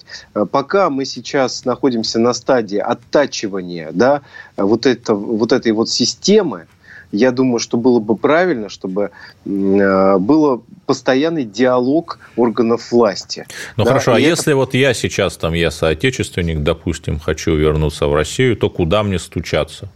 Пока 0.51 0.89
мы 0.89 1.05
сейчас 1.05 1.65
находимся 1.65 2.19
на 2.19 2.33
стадии 2.33 2.77
оттачивания 2.77 3.89
да, 3.91 4.21
вот, 4.57 4.85
это, 4.85 5.13
вот 5.13 5.51
этой 5.51 5.71
вот 5.71 5.89
системы, 5.89 6.67
я 7.11 7.31
думаю, 7.31 7.59
что 7.59 7.77
было 7.77 7.99
бы 7.99 8.15
правильно, 8.15 8.69
чтобы 8.69 9.09
э, 9.45 10.17
был 10.19 10.63
постоянный 10.85 11.43
диалог 11.43 12.19
органов 12.35 12.91
власти. 12.91 13.47
Ну 13.77 13.83
да, 13.83 13.89
хорошо, 13.89 14.13
а 14.13 14.19
это... 14.19 14.29
если 14.29 14.53
вот 14.53 14.75
я 14.75 14.93
сейчас, 14.93 15.37
там, 15.37 15.53
я 15.53 15.71
соотечественник, 15.71 16.61
допустим, 16.61 17.19
хочу 17.19 17.55
вернуться 17.55 18.07
в 18.07 18.13
Россию, 18.13 18.57
то 18.57 18.69
куда 18.69 19.01
мне 19.01 19.17
стучаться? 19.17 19.89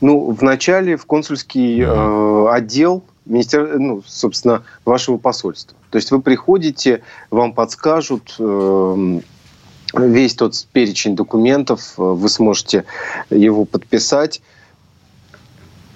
Ну, 0.00 0.30
вначале 0.32 0.96
в 0.96 1.06
консульский 1.06 1.82
э, 1.82 2.48
отдел 2.50 3.04
министер... 3.28 3.78
ну, 3.78 4.02
собственно, 4.06 4.62
вашего 4.84 5.18
посольства. 5.18 5.76
То 5.90 5.96
есть 5.96 6.10
вы 6.10 6.20
приходите, 6.20 7.02
вам 7.30 7.52
подскажут, 7.52 8.34
э, 8.38 9.20
весь 9.94 10.34
тот 10.34 10.54
перечень 10.72 11.16
документов, 11.16 11.94
э, 11.98 12.02
вы 12.02 12.28
сможете 12.28 12.84
его 13.30 13.64
подписать. 13.64 14.42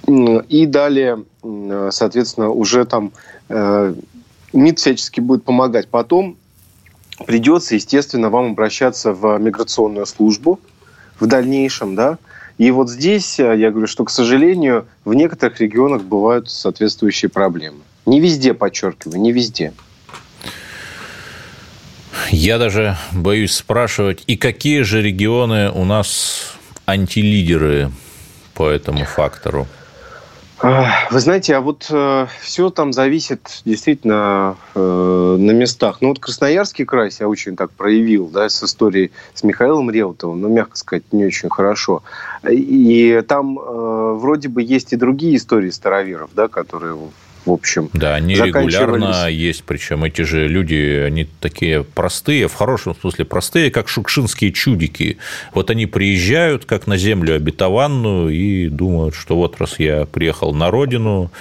И 0.07 0.67
далее, 0.67 1.25
соответственно, 1.91 2.51
уже 2.51 2.85
там 2.85 3.13
э, 3.49 3.95
МИД 4.53 4.79
всячески 4.81 5.21
будет 5.21 5.45
помогать. 5.45 5.89
Потом 5.89 6.37
придется, 7.25 7.77
естественно, 7.77 8.29
вам 8.29 8.53
обращаться 8.53 9.13
в 9.13 9.39
миграционную 9.39 10.07
службу 10.07 10.59
в 11.21 11.27
дальнейшем, 11.27 11.95
да. 11.95 12.19
И 12.59 12.71
вот 12.71 12.91
здесь 12.91 13.41
э, 13.41 13.57
я 13.57 13.71
говорю, 13.71 13.87
что, 13.87 14.05
к 14.05 14.11
сожалению, 14.11 14.87
в 15.05 15.15
некоторых 15.15 15.61
регионах 15.61 16.03
бывают 16.03 16.51
соответствующие 16.51 17.29
проблемы. 17.29 17.79
Не 18.07 18.21
везде, 18.21 18.55
подчеркиваю, 18.55 19.21
не 19.21 19.33
везде. 19.33 19.73
Я 22.31 22.59
даже 22.59 22.97
боюсь 23.13 23.53
спрашивать, 23.53 24.23
и 24.27 24.37
какие 24.37 24.83
же 24.83 25.03
регионы 25.03 25.71
у 25.71 25.85
нас 25.85 26.55
антилидеры 26.87 27.91
по 28.55 28.69
этому 28.69 29.05
фактору? 29.05 29.67
Вы 30.63 31.19
знаете, 31.19 31.57
а 31.57 31.61
вот 31.61 31.89
э, 31.91 32.27
все 32.41 32.71
там 32.71 32.93
зависит 32.93 33.63
действительно 33.65 34.57
э, 34.75 35.37
на 35.39 35.51
местах. 35.51 35.99
Ну 36.01 36.09
вот 36.11 36.21
Красноярский 36.21 36.85
край 36.85 37.11
себя 37.11 37.29
очень 37.29 37.57
так 37.57 37.73
проявил, 37.73 38.29
да, 38.29 38.49
с 38.49 38.63
историей 38.63 39.11
с 39.35 39.43
Михаилом 39.43 39.91
Реутовым, 39.91 40.41
ну, 40.41 40.49
мягко 40.49 40.77
сказать, 40.77 41.03
не 41.11 41.27
очень 41.27 41.51
хорошо. 41.51 42.05
И 42.49 43.23
там 43.27 43.59
э, 43.59 44.13
вроде 44.15 44.49
бы 44.49 44.63
есть 44.63 44.93
и 44.93 44.97
другие 44.97 45.37
истории 45.37 45.71
староверов, 45.71 46.31
да, 46.35 46.47
которые 46.47 46.97
в 47.45 47.51
общем. 47.51 47.91
Да, 47.93 48.15
они 48.15 48.35
регулярно 48.35 49.29
есть, 49.29 49.65
причем 49.65 50.05
эти 50.05 50.23
же 50.23 50.47
люди, 50.47 51.03
они 51.05 51.29
такие 51.41 51.83
простые, 51.83 52.47
в 52.49 52.55
хорошем 52.55 52.95
смысле 52.95 53.25
простые, 53.25 53.71
как 53.71 53.89
шукшинские 53.89 54.53
чудики. 54.53 55.19
Вот 55.53 55.71
они 55.71 55.87
приезжают, 55.87 56.65
как 56.65 56.87
на 56.87 56.97
землю 56.97 57.35
обетованную, 57.35 58.31
и 58.31 58.69
думают, 58.69 59.15
что 59.15 59.37
вот 59.37 59.61
раз 59.61 59.79
я 59.79 60.07
приехал 60.07 60.55
на 60.55 60.71
родину, 60.71 61.33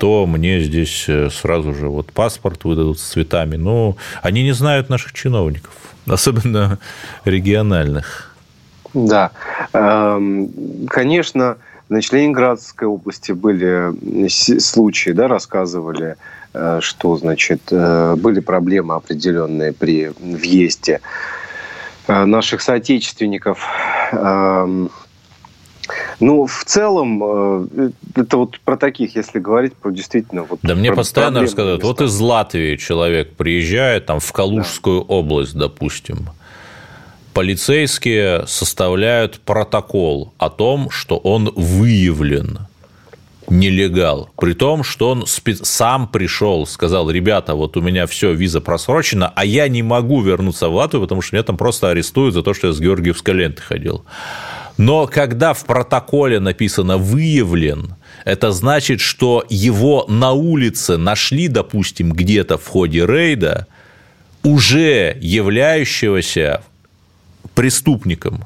то 0.00 0.26
мне 0.26 0.60
здесь 0.60 1.04
э, 1.08 1.30
сразу 1.30 1.72
же 1.72 1.88
вот 1.88 2.12
паспорт 2.12 2.64
выдадут 2.64 2.98
с 2.98 3.02
цветами. 3.02 3.56
Но 3.56 3.96
они 4.22 4.42
не 4.42 4.52
знают 4.52 4.88
наших 4.88 5.12
чиновников, 5.12 5.72
особенно 6.06 6.78
региональных. 7.24 8.34
Да, 8.94 9.32
эм, 9.72 10.50
конечно, 10.88 11.58
Значит, 11.88 12.12
в 12.12 12.14
Ленинградской 12.16 12.86
области 12.86 13.32
были 13.32 13.92
случаи, 14.58 15.10
да, 15.10 15.26
рассказывали, 15.26 16.16
э, 16.52 16.80
что, 16.82 17.16
значит, 17.16 17.62
э, 17.70 18.14
были 18.16 18.40
проблемы 18.40 18.94
определенные 18.94 19.72
при 19.72 20.12
въезде 20.20 21.00
э, 22.06 22.24
наших 22.26 22.60
соотечественников. 22.60 23.64
Эм, 24.12 24.90
ну, 26.20 26.46
в 26.46 26.64
целом, 26.66 27.70
это 28.14 28.36
вот 28.36 28.60
про 28.60 28.76
таких, 28.76 29.16
если 29.16 29.38
говорить, 29.38 29.74
про 29.74 29.90
действительно... 29.90 30.42
Вот 30.42 30.58
да 30.62 30.74
мне 30.74 30.92
постоянно 30.92 31.40
рассказывают, 31.40 31.82
вот 31.82 32.02
из 32.02 32.20
Латвии 32.20 32.76
человек 32.76 33.34
приезжает 33.36 34.04
там 34.04 34.20
в 34.20 34.30
Калужскую 34.32 35.00
да. 35.00 35.06
область, 35.06 35.54
допустим, 35.54 36.28
полицейские 37.34 38.46
составляют 38.46 39.40
протокол 39.40 40.32
о 40.38 40.50
том, 40.50 40.90
что 40.90 41.16
он 41.16 41.52
выявлен 41.54 42.68
нелегал, 43.50 44.30
при 44.36 44.52
том, 44.52 44.84
что 44.84 45.10
он 45.10 45.24
сам 45.26 46.08
пришел, 46.08 46.66
сказал, 46.66 47.10
ребята, 47.10 47.54
вот 47.54 47.76
у 47.76 47.80
меня 47.80 48.06
все, 48.06 48.32
виза 48.32 48.60
просрочена, 48.60 49.32
а 49.34 49.44
я 49.44 49.68
не 49.68 49.82
могу 49.82 50.20
вернуться 50.20 50.68
в 50.68 50.74
Латвию, 50.74 51.02
потому 51.02 51.22
что 51.22 51.36
меня 51.36 51.42
там 51.42 51.56
просто 51.56 51.90
арестуют 51.90 52.34
за 52.34 52.42
то, 52.42 52.54
что 52.54 52.68
я 52.68 52.72
с 52.72 52.80
Георгиевской 52.80 53.34
ленты 53.34 53.62
ходил. 53.62 54.04
Но 54.76 55.06
когда 55.06 55.54
в 55.54 55.64
протоколе 55.64 56.38
написано 56.38 56.98
«выявлен», 56.98 57.96
это 58.24 58.52
значит, 58.52 59.00
что 59.00 59.44
его 59.48 60.04
на 60.08 60.32
улице 60.32 60.96
нашли, 60.96 61.48
допустим, 61.48 62.12
где-то 62.12 62.58
в 62.58 62.66
ходе 62.66 63.04
рейда, 63.04 63.66
уже 64.44 65.16
являющегося 65.20 66.62
преступником, 67.58 68.44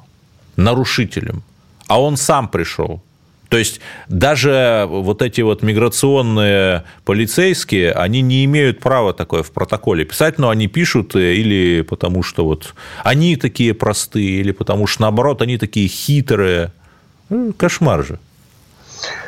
нарушителем, 0.56 1.42
а 1.86 2.00
он 2.00 2.16
сам 2.16 2.48
пришел. 2.48 3.02
То 3.50 3.58
есть 3.58 3.80
даже 4.08 4.86
вот 4.88 5.20
эти 5.20 5.42
вот 5.42 5.62
миграционные 5.62 6.84
полицейские, 7.04 7.92
они 7.92 8.22
не 8.22 8.46
имеют 8.46 8.80
права 8.80 9.12
такое 9.12 9.42
в 9.42 9.52
протоколе 9.52 10.06
писать, 10.06 10.38
но 10.38 10.48
они 10.48 10.66
пишут 10.66 11.14
э, 11.14 11.34
или 11.34 11.82
потому 11.82 12.22
что 12.22 12.46
вот 12.46 12.74
они 13.04 13.36
такие 13.36 13.74
простые, 13.74 14.40
или 14.40 14.52
потому 14.52 14.86
что 14.86 15.02
наоборот 15.02 15.42
они 15.42 15.58
такие 15.58 15.88
хитрые. 15.88 16.72
Ну, 17.28 17.52
кошмар 17.52 18.06
же. 18.06 18.18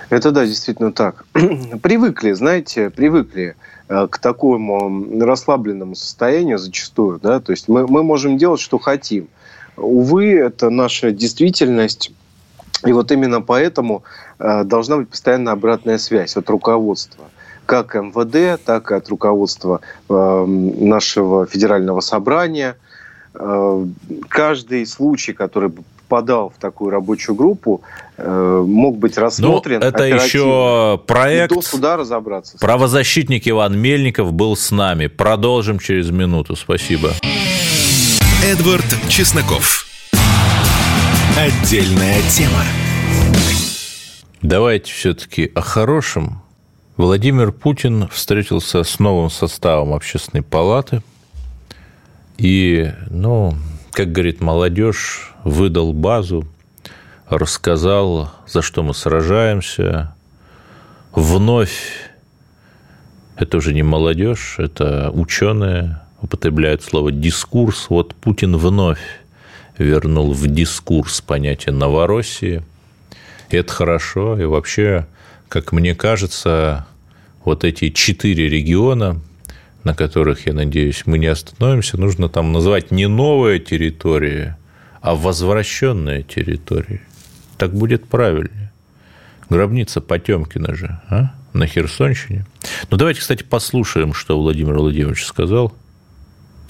Это 0.08 0.30
да, 0.30 0.46
действительно 0.46 0.92
так. 0.92 1.26
привыкли, 1.82 2.32
знаете, 2.32 2.88
привыкли 2.88 3.54
э, 3.90 4.08
к 4.10 4.16
такому 4.16 5.20
расслабленному 5.20 5.94
состоянию 5.94 6.56
зачастую, 6.56 7.20
да, 7.22 7.38
то 7.38 7.52
есть 7.52 7.68
мы, 7.68 7.86
мы 7.86 8.02
можем 8.02 8.38
делать, 8.38 8.62
что 8.62 8.78
хотим. 8.78 9.28
Увы, 9.76 10.32
это 10.34 10.70
наша 10.70 11.10
действительность. 11.10 12.12
И 12.84 12.92
вот 12.92 13.10
именно 13.12 13.40
поэтому 13.40 14.04
э, 14.38 14.64
должна 14.64 14.98
быть 14.98 15.08
постоянно 15.08 15.52
обратная 15.52 15.98
связь 15.98 16.36
от 16.36 16.48
руководства 16.50 17.24
как 17.66 17.94
МВД, 17.94 18.62
так 18.62 18.90
и 18.90 18.94
от 18.94 19.08
руководства 19.08 19.80
э, 20.10 20.44
нашего 20.46 21.46
федерального 21.46 22.00
собрания. 22.00 22.76
Э, 23.34 23.86
каждый 24.28 24.84
случай, 24.86 25.32
который 25.32 25.70
попадал 25.70 26.50
в 26.50 26.60
такую 26.60 26.90
рабочую 26.90 27.34
группу, 27.34 27.80
мог 28.18 28.98
быть 28.98 29.16
рассмотрен. 29.16 29.80
Ну, 29.80 29.86
это 29.86 30.04
еще 30.04 31.00
проект. 31.06 31.50
И 31.50 31.54
до 31.54 31.62
суда 31.62 31.96
разобраться. 31.96 32.58
Правозащитник 32.60 33.48
Иван 33.48 33.76
Мельников 33.76 34.32
был 34.32 34.54
с 34.54 34.70
нами. 34.70 35.06
Продолжим 35.06 35.78
через 35.78 36.10
минуту. 36.10 36.54
Спасибо. 36.54 37.10
Эдвард 38.44 38.84
Чесноков. 39.08 39.86
Отдельная 41.34 42.20
тема. 42.28 42.62
Давайте 44.42 44.92
все-таки 44.92 45.50
о 45.54 45.62
хорошем. 45.62 46.42
Владимир 46.98 47.52
Путин 47.52 48.06
встретился 48.08 48.84
с 48.84 48.98
новым 48.98 49.30
составом 49.30 49.94
общественной 49.94 50.42
палаты. 50.42 51.02
И, 52.36 52.92
ну, 53.08 53.56
как 53.92 54.12
говорит 54.12 54.42
молодежь, 54.42 55.32
выдал 55.42 55.94
базу, 55.94 56.46
рассказал, 57.30 58.30
за 58.46 58.60
что 58.60 58.82
мы 58.82 58.92
сражаемся. 58.92 60.14
Вновь, 61.12 62.10
это 63.36 63.56
уже 63.56 63.72
не 63.72 63.82
молодежь, 63.82 64.56
это 64.58 65.10
ученые 65.14 66.03
употребляют 66.24 66.82
слово 66.82 67.12
«дискурс». 67.12 67.86
Вот 67.90 68.14
Путин 68.14 68.56
вновь 68.56 69.20
вернул 69.76 70.32
в 70.32 70.46
дискурс 70.46 71.20
понятие 71.20 71.74
Новороссии. 71.74 72.62
И 73.50 73.56
это 73.56 73.70
хорошо. 73.70 74.40
И 74.40 74.44
вообще, 74.44 75.06
как 75.48 75.72
мне 75.72 75.94
кажется, 75.94 76.86
вот 77.44 77.62
эти 77.62 77.90
четыре 77.90 78.48
региона, 78.48 79.20
на 79.84 79.94
которых, 79.94 80.46
я 80.46 80.54
надеюсь, 80.54 81.02
мы 81.04 81.18
не 81.18 81.26
остановимся, 81.26 82.00
нужно 82.00 82.30
там 82.30 82.52
назвать 82.52 82.90
не 82.90 83.06
новые 83.06 83.60
территории, 83.60 84.54
а 85.02 85.14
возвращенные 85.14 86.22
территории. 86.22 87.02
Так 87.58 87.74
будет 87.74 88.06
правильнее. 88.06 88.72
Гробница 89.50 90.00
Потемкина 90.00 90.74
же, 90.74 91.00
а? 91.10 91.34
на 91.52 91.66
Херсонщине. 91.66 92.46
Ну, 92.90 92.96
давайте, 92.96 93.20
кстати, 93.20 93.42
послушаем, 93.42 94.14
что 94.14 94.40
Владимир 94.40 94.78
Владимирович 94.78 95.26
сказал– 95.26 95.74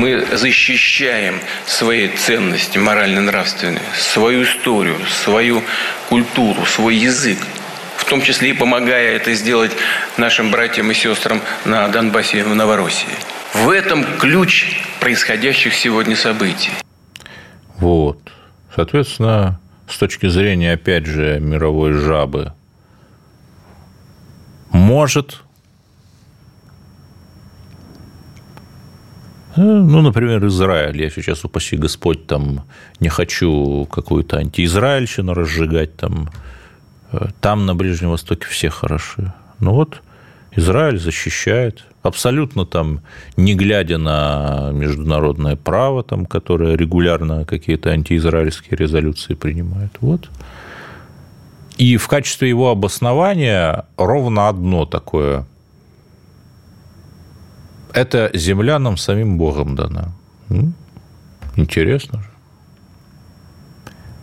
мы 0.05 0.36
защищаем 0.36 1.40
свои 1.66 2.09
ценности 2.09 2.76
морально-нравственные, 2.76 3.80
свою 3.96 4.42
историю, 4.42 4.98
свою 5.07 5.62
культуру, 6.11 6.66
свой 6.66 6.96
язык, 6.96 7.38
в 7.96 8.05
том 8.05 8.20
числе 8.20 8.50
и 8.50 8.52
помогая 8.52 9.16
это 9.16 9.32
сделать 9.32 9.72
нашим 10.18 10.50
братьям 10.50 10.90
и 10.90 10.94
сестрам 10.94 11.40
на 11.64 11.88
Донбассе 11.88 12.40
и 12.40 12.42
в 12.42 12.55
Новороссии. 12.55 13.09
В 13.55 13.70
этом 13.70 14.05
ключ 14.18 14.76
происходящих 15.00 15.72
сегодня 15.72 16.16
событий. 16.16 16.72
Вот. 17.78 18.18
Соответственно, 18.76 19.59
с 19.88 19.96
точки 19.96 20.28
зрения, 20.28 20.74
опять 20.74 21.07
же, 21.07 21.40
мировой 21.40 21.94
жабы, 21.94 22.52
может 24.70 25.40
ну, 29.57 30.02
например, 30.02 30.44
Израиль. 30.46 31.00
Я 31.00 31.11
сейчас, 31.11 31.44
упаси 31.44 31.76
Господь, 31.76 32.26
там 32.26 32.62
не 33.00 33.09
хочу 33.09 33.86
какую-то 33.90 34.38
антиизраильщину 34.38 35.34
разжигать. 35.34 35.96
Там, 35.96 36.30
э, 37.12 37.28
там 37.40 37.66
на 37.66 37.74
Ближнем 37.74 38.11
Востоке 38.11 38.46
все 38.46 38.70
хороши. 38.70 39.32
Ну 39.61 39.74
вот, 39.74 40.02
Израиль 40.57 40.98
защищает, 40.98 41.84
абсолютно 42.02 42.66
там, 42.66 43.00
не 43.36 43.55
глядя 43.55 43.98
на 43.98 44.70
международное 44.72 45.57
право, 45.57 46.02
там, 46.02 46.26
которое 46.26 46.76
регулярно 46.76 47.44
какие-то 47.44 47.90
антиизраильские 47.90 48.76
резолюции 48.76 49.34
принимает. 49.34 49.90
Вот. 50.00 50.28
И 51.76 51.96
в 51.96 52.09
качестве 52.09 52.48
его 52.48 52.70
обоснования 52.70 53.84
ровно 53.96 54.48
одно 54.48 54.84
такое– 54.84 55.46
это 57.95 58.30
земля 58.34 58.78
нам 58.78 58.97
самим 58.97 59.38
Богом 59.38 59.76
дана. 59.76 60.12
Интересно 61.57 62.20
же. 62.20 62.28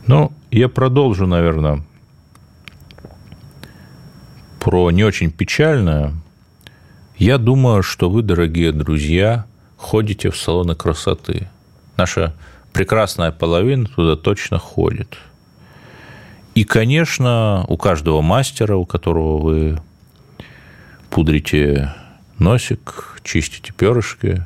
Ну, 0.05 0.31
я 0.51 0.67
продолжу, 0.67 1.25
наверное, 1.25 1.83
про 4.59 4.91
не 4.91 5.03
очень 5.03 5.31
печальное. 5.31 6.13
Я 7.17 7.37
думаю, 7.37 7.81
что 7.81 8.09
вы, 8.09 8.21
дорогие 8.23 8.71
друзья, 8.73 9.45
ходите 9.77 10.29
в 10.29 10.37
салоны 10.37 10.75
красоты. 10.75 11.47
Наша 11.95 12.35
прекрасная 12.73 13.31
половина 13.31 13.85
туда 13.85 14.15
точно 14.15 14.59
ходит. 14.59 15.17
И, 16.55 16.65
конечно, 16.65 17.65
у 17.69 17.77
каждого 17.77 18.21
мастера, 18.21 18.75
у 18.75 18.85
которого 18.85 19.37
вы 19.37 19.81
пудрите 21.09 21.93
носик, 22.37 23.10
чистите 23.23 23.73
перышки, 23.73 24.45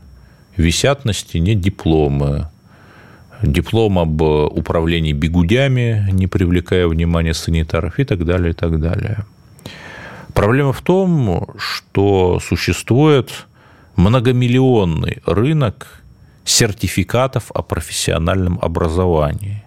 висят 0.57 1.05
на 1.05 1.13
стене 1.13 1.55
дипломы. 1.55 2.49
Диплом 3.41 3.99
об 3.99 4.21
управлении 4.21 5.11
бегудями, 5.11 6.07
не 6.11 6.27
привлекая 6.27 6.87
внимания 6.87 7.33
санитаров 7.33 7.99
и 7.99 8.05
так 8.05 8.25
далее, 8.25 8.51
и 8.51 8.53
так 8.53 8.79
далее. 8.79 9.25
Проблема 10.33 10.73
в 10.73 10.81
том, 10.81 11.47
что 11.57 12.39
существует 12.39 13.47
многомиллионный 13.97 15.21
рынок 15.25 16.01
сертификатов 16.45 17.51
о 17.51 17.61
профессиональном 17.61 18.57
образовании. 18.61 19.63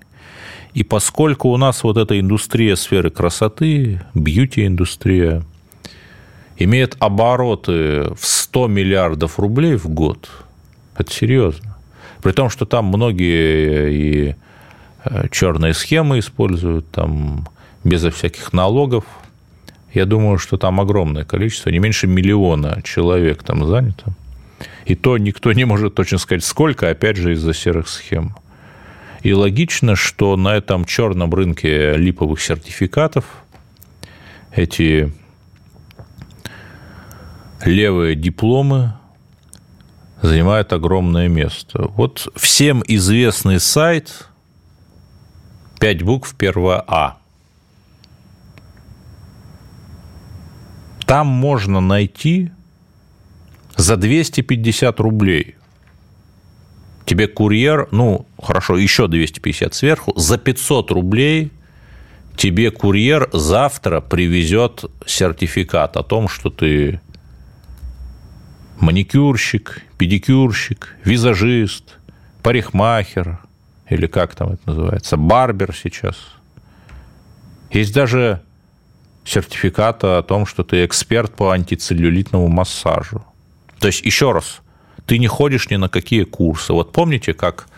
И 0.75 0.83
поскольку 0.83 1.51
у 1.51 1.57
нас 1.57 1.83
вот 1.85 1.97
эта 1.97 2.19
индустрия 2.19 2.77
сферы 2.77 3.11
красоты, 3.11 4.01
бьюти-индустрия– 4.15 5.43
имеет 6.59 6.97
обороты 6.99 8.15
в 8.15 8.27
100 8.49 8.67
миллиардов 8.69 9.39
рублей 9.39 9.77
в 9.77 9.89
год, 9.91 10.31
это 10.97 11.13
серьезно. 11.13 11.77
При 12.23 12.33
том, 12.33 12.49
что 12.49 12.65
там 12.65 12.87
многие 12.87 13.93
и 13.93 14.37
э, 15.05 15.29
черные 15.31 15.75
схемы 15.75 16.19
используют, 16.19 16.91
там 16.91 17.47
безо 17.85 18.11
всяких 18.11 18.55
налогов. 18.55 19.05
Я 19.93 20.07
думаю, 20.07 20.39
что 20.39 20.57
там 20.57 20.81
огромное 20.81 21.25
количество, 21.25 21.69
не 21.69 21.79
меньше 21.79 22.07
миллиона 22.07 22.81
человек 22.85 23.43
там 23.43 23.67
занято. 23.67 24.15
И 24.87 24.95
то 24.95 25.19
никто 25.19 25.53
не 25.53 25.67
может 25.67 25.95
точно 25.95 26.17
сказать, 26.17 26.43
сколько, 26.43 26.89
опять 26.89 27.19
же, 27.19 27.33
из-за 27.33 27.53
серых 27.53 27.87
схем. 27.87 28.35
И 29.23 29.35
логично, 29.35 29.95
что 29.95 30.37
на 30.37 30.57
этом 30.57 30.87
черном 30.87 31.35
рынке 31.35 31.97
липовых 31.97 32.41
сертификатов 32.41 33.27
эти 34.53 35.13
левые 37.65 38.15
дипломы 38.15 38.95
занимают 40.23 40.73
огромное 40.73 41.29
место. 41.29 41.89
Вот 41.89 42.29
всем 42.37 42.83
известный 42.87 43.61
сайт, 43.61 44.29
пять 45.79 46.03
букв, 46.03 46.35
первое 46.37 46.83
А. 46.87 47.19
Там 51.07 51.27
можно 51.27 51.81
найти 51.81 52.51
за 53.77 53.97
250 53.97 55.01
рублей. 55.01 55.57
Тебе 57.07 57.27
курьер, 57.27 57.89
ну, 57.91 58.27
хорошо, 58.43 58.77
еще 58.77 59.09
250 59.09 59.73
сверху, 59.73 60.13
за 60.17 60.37
500 60.37 60.91
рублей 60.91 61.53
тебе 62.37 62.71
курьер 62.71 63.29
завтра 63.33 64.01
привезет 64.01 64.85
сертификат 65.07 65.97
о 65.97 66.03
том, 66.03 66.29
что 66.29 66.51
ты 66.51 67.01
маникюрщик, 68.81 69.83
педикюрщик, 69.97 70.95
визажист, 71.05 71.99
парикмахер, 72.43 73.41
или 73.89 74.07
как 74.07 74.35
там 74.35 74.53
это 74.53 74.63
называется, 74.67 75.17
барбер 75.17 75.75
сейчас. 75.75 76.17
Есть 77.71 77.93
даже 77.93 78.43
сертификат 79.25 80.05
о 80.05 80.23
том, 80.23 80.47
что 80.47 80.63
ты 80.63 80.85
эксперт 80.85 81.35
по 81.35 81.51
антицеллюлитному 81.51 82.49
массажу. 82.49 83.25
То 83.79 83.89
есть, 83.89 84.05
еще 84.05 84.33
раз, 84.33 84.61
ты 85.07 85.19
не 85.19 85.27
ходишь 85.27 85.71
ни 85.71 85.77
на 85.77 85.89
какие 85.89 86.25
курсы. 86.25 86.73
Вот 86.73 86.93
помните, 86.93 87.35
как 87.35 87.69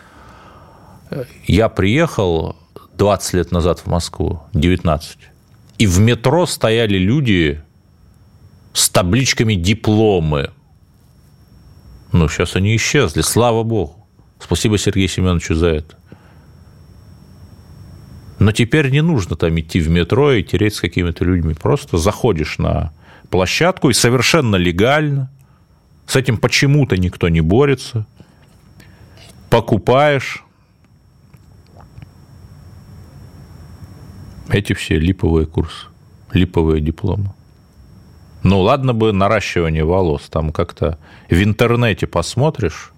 э, 1.09 1.25
я 1.45 1.69
приехал 1.69 2.55
20 2.93 3.33
лет 3.33 3.51
назад 3.51 3.79
в 3.79 3.87
Москву, 3.87 4.41
19, 4.53 5.17
и 5.77 5.87
в 5.87 5.99
метро 5.99 6.45
стояли 6.45 6.97
люди 6.97 7.61
с 8.73 8.89
табличками 8.89 9.55
дипломы 9.55 10.51
ну, 12.11 12.27
сейчас 12.27 12.55
они 12.55 12.75
исчезли, 12.75 13.21
слава 13.21 13.63
богу. 13.63 14.07
Спасибо 14.39 14.77
Сергею 14.77 15.07
Семеновичу 15.07 15.55
за 15.55 15.67
это. 15.67 15.97
Но 18.39 18.51
теперь 18.51 18.89
не 18.89 19.01
нужно 19.01 19.35
там 19.35 19.59
идти 19.59 19.79
в 19.79 19.89
метро 19.89 20.33
и 20.33 20.43
тереть 20.43 20.73
с 20.73 20.81
какими-то 20.81 21.23
людьми. 21.23 21.53
Просто 21.53 21.97
заходишь 21.97 22.57
на 22.57 22.91
площадку 23.29 23.89
и 23.89 23.93
совершенно 23.93 24.55
легально, 24.55 25.31
с 26.07 26.15
этим 26.15 26.37
почему-то 26.37 26.97
никто 26.97 27.29
не 27.29 27.41
борется, 27.41 28.05
покупаешь 29.49 30.43
эти 34.49 34.73
все 34.73 34.97
липовые 34.97 35.45
курсы, 35.45 35.85
липовые 36.33 36.81
дипломы. 36.81 37.33
Ну, 38.43 38.59
ладно 38.59 38.93
бы 38.93 39.13
наращивание 39.13 39.83
волос, 39.83 40.23
там 40.29 40.51
как-то 40.51 40.97
в 41.29 41.43
интернете 41.43 42.07
посмотришь, 42.07 42.91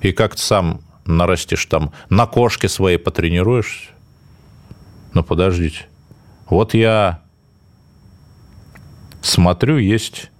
и 0.00 0.12
как-то 0.12 0.40
сам 0.40 0.80
нарастешь 1.04 1.66
там, 1.66 1.92
на 2.08 2.26
кошке 2.26 2.68
своей 2.68 2.98
потренируешься. 2.98 3.90
Ну, 5.12 5.22
подождите. 5.22 5.86
Вот 6.48 6.74
я 6.74 7.20
смотрю, 9.20 9.78
есть 9.78 10.30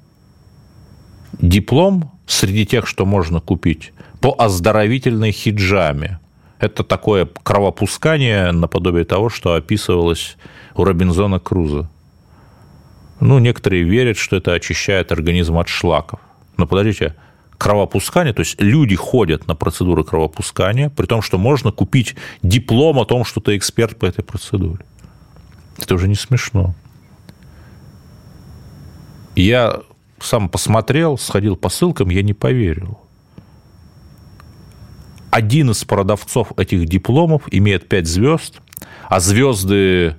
диплом 1.32 2.12
среди 2.26 2.66
тех, 2.66 2.86
что 2.86 3.04
можно 3.04 3.40
купить, 3.40 3.92
по 4.20 4.34
оздоровительной 4.38 5.32
хиджаме. 5.32 6.20
Это 6.58 6.82
такое 6.82 7.28
кровопускание 7.42 8.52
наподобие 8.52 9.04
того, 9.04 9.28
что 9.28 9.54
описывалось 9.54 10.36
у 10.74 10.84
Робинзона 10.84 11.38
Круза. 11.38 11.88
Ну, 13.20 13.38
некоторые 13.38 13.82
верят, 13.82 14.16
что 14.16 14.36
это 14.36 14.52
очищает 14.52 15.12
организм 15.12 15.58
от 15.58 15.68
шлаков. 15.68 16.20
Но 16.56 16.66
подождите, 16.66 17.14
кровопускание, 17.56 18.32
то 18.32 18.40
есть 18.40 18.60
люди 18.60 18.94
ходят 18.94 19.46
на 19.48 19.54
процедуры 19.54 20.04
кровопускания, 20.04 20.88
при 20.88 21.06
том, 21.06 21.22
что 21.22 21.38
можно 21.38 21.72
купить 21.72 22.14
диплом 22.42 22.98
о 23.00 23.04
том, 23.04 23.24
что 23.24 23.40
ты 23.40 23.56
эксперт 23.56 23.98
по 23.98 24.06
этой 24.06 24.22
процедуре. 24.22 24.84
Это 25.78 25.94
уже 25.94 26.08
не 26.08 26.14
смешно. 26.14 26.74
Я 29.34 29.80
сам 30.20 30.48
посмотрел, 30.48 31.18
сходил 31.18 31.56
по 31.56 31.68
ссылкам, 31.68 32.10
я 32.10 32.22
не 32.22 32.34
поверил. 32.34 32.98
Один 35.30 35.70
из 35.70 35.84
продавцов 35.84 36.52
этих 36.56 36.86
дипломов 36.86 37.42
имеет 37.50 37.88
5 37.88 38.06
звезд, 38.06 38.60
а 39.08 39.20
звезды 39.20 40.16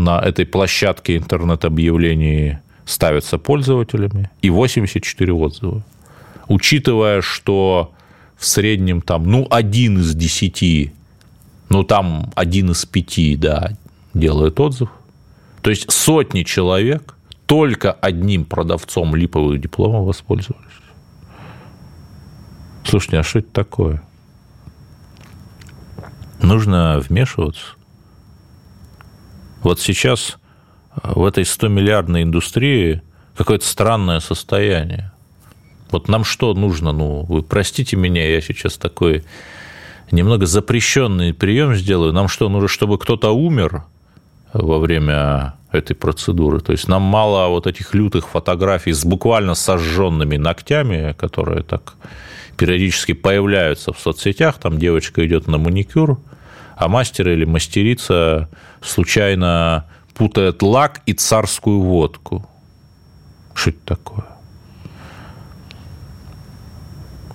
на 0.00 0.18
этой 0.18 0.46
площадке 0.46 1.18
интернет-объявлений 1.18 2.58
ставятся 2.86 3.38
пользователями, 3.38 4.30
и 4.42 4.50
84 4.50 5.32
отзыва. 5.32 5.82
Учитывая, 6.48 7.20
что 7.20 7.92
в 8.36 8.46
среднем 8.46 9.02
там, 9.02 9.24
ну, 9.30 9.46
один 9.50 9.98
из 9.98 10.14
десяти, 10.14 10.92
ну, 11.68 11.84
там 11.84 12.32
один 12.34 12.70
из 12.70 12.84
пяти, 12.86 13.36
да, 13.36 13.72
делает 14.14 14.58
отзыв. 14.58 14.88
То 15.60 15.70
есть 15.70 15.92
сотни 15.92 16.42
человек 16.42 17.14
только 17.46 17.92
одним 17.92 18.44
продавцом 18.44 19.14
липовых 19.14 19.60
дипломов 19.60 20.06
воспользовались. 20.06 20.64
Слушайте, 22.84 23.18
а 23.18 23.22
что 23.22 23.40
это 23.40 23.52
такое? 23.52 24.02
Нужно 26.40 27.00
вмешиваться. 27.06 27.74
Вот 29.62 29.80
сейчас 29.80 30.38
в 31.02 31.24
этой 31.24 31.44
100-миллиардной 31.44 32.22
индустрии 32.22 33.02
какое-то 33.36 33.66
странное 33.66 34.20
состояние. 34.20 35.12
Вот 35.90 36.08
нам 36.08 36.24
что 36.24 36.54
нужно? 36.54 36.92
Ну, 36.92 37.24
вы 37.24 37.42
простите 37.42 37.96
меня, 37.96 38.26
я 38.26 38.40
сейчас 38.40 38.76
такой 38.76 39.24
немного 40.10 40.46
запрещенный 40.46 41.34
прием 41.34 41.74
сделаю. 41.74 42.12
Нам 42.12 42.28
что, 42.28 42.48
нужно, 42.48 42.68
чтобы 42.68 42.98
кто-то 42.98 43.30
умер 43.30 43.84
во 44.52 44.78
время 44.78 45.54
этой 45.72 45.94
процедуры? 45.94 46.60
То 46.60 46.72
есть 46.72 46.88
нам 46.88 47.02
мало 47.02 47.48
вот 47.48 47.66
этих 47.66 47.94
лютых 47.94 48.28
фотографий 48.28 48.92
с 48.92 49.04
буквально 49.04 49.54
сожженными 49.54 50.36
ногтями, 50.36 51.14
которые 51.18 51.62
так 51.62 51.94
периодически 52.56 53.12
появляются 53.12 53.92
в 53.92 53.98
соцсетях. 53.98 54.58
Там 54.58 54.78
девочка 54.78 55.26
идет 55.26 55.48
на 55.48 55.58
маникюр, 55.58 56.20
а 56.80 56.88
мастер 56.88 57.28
или 57.28 57.44
мастерица 57.44 58.48
случайно 58.80 59.84
путает 60.14 60.62
лак 60.62 61.02
и 61.04 61.12
царскую 61.12 61.82
водку. 61.82 62.48
Что 63.52 63.68
это 63.68 63.78
такое? 63.84 64.24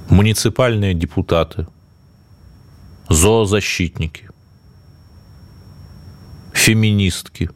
Муниципальные 0.10 0.96
депутаты, 0.96 1.68
зоозащитники, 3.08 4.30
феминистки, 6.52 7.52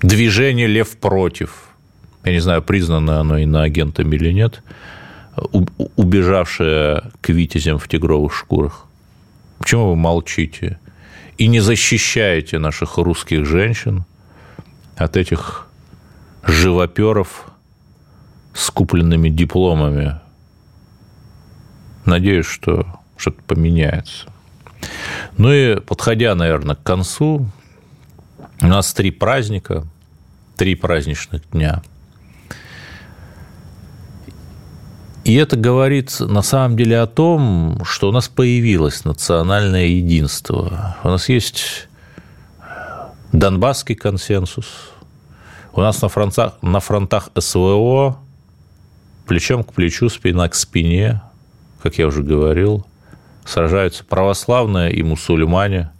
движение 0.00 0.66
«Лев 0.66 0.96
против», 0.96 1.68
я 2.24 2.32
не 2.32 2.40
знаю, 2.40 2.62
признано 2.62 3.20
оно 3.20 3.36
иноагентами 3.36 4.16
или 4.16 4.32
нет, 4.32 4.62
убежавшее 5.96 7.02
к 7.20 7.28
витязям 7.28 7.78
в 7.78 7.86
тигровых 7.86 8.34
шкурах. 8.34 8.86
Почему 9.60 9.90
вы 9.90 9.96
молчите? 9.96 10.78
и 11.40 11.46
не 11.46 11.60
защищаете 11.60 12.58
наших 12.58 12.98
русских 12.98 13.46
женщин 13.46 14.04
от 14.96 15.16
этих 15.16 15.68
живоперов 16.42 17.46
с 18.52 18.70
купленными 18.70 19.30
дипломами. 19.30 20.20
Надеюсь, 22.04 22.44
что 22.44 22.84
что-то 23.16 23.40
поменяется. 23.44 24.30
Ну 25.38 25.50
и 25.50 25.80
подходя, 25.80 26.34
наверное, 26.34 26.76
к 26.76 26.82
концу, 26.82 27.48
у 28.60 28.66
нас 28.66 28.92
три 28.92 29.10
праздника, 29.10 29.86
три 30.56 30.74
праздничных 30.74 31.48
дня. 31.52 31.82
И 35.30 35.34
это 35.34 35.54
говорит 35.54 36.18
на 36.18 36.42
самом 36.42 36.76
деле 36.76 36.98
о 36.98 37.06
том, 37.06 37.84
что 37.84 38.08
у 38.08 38.12
нас 38.12 38.26
появилось 38.26 39.04
национальное 39.04 39.86
единство. 39.86 40.96
У 41.04 41.08
нас 41.08 41.28
есть 41.28 41.86
Донбасский 43.30 43.94
консенсус. 43.94 44.66
У 45.72 45.82
нас 45.82 46.02
на 46.02 46.08
фронтах, 46.08 46.54
на 46.62 46.80
фронтах 46.80 47.30
СВО 47.38 48.18
плечом 49.24 49.62
к 49.62 49.72
плечу, 49.72 50.08
спина 50.08 50.48
к 50.48 50.56
спине, 50.56 51.22
как 51.80 51.96
я 51.96 52.08
уже 52.08 52.24
говорил, 52.24 52.84
сражаются 53.44 54.02
православные 54.02 54.92
и 54.92 55.04
мусульмане, 55.04 55.92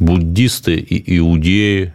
буддисты 0.00 0.74
и 0.74 1.18
иудеи, 1.18 1.94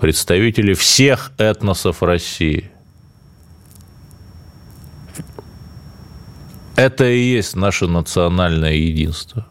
представители 0.00 0.72
всех 0.72 1.32
этносов 1.36 2.02
России– 2.02 2.70
Это 6.80 7.04
и 7.04 7.18
есть 7.18 7.56
наше 7.56 7.86
национальное 7.86 8.72
единство. 8.72 9.46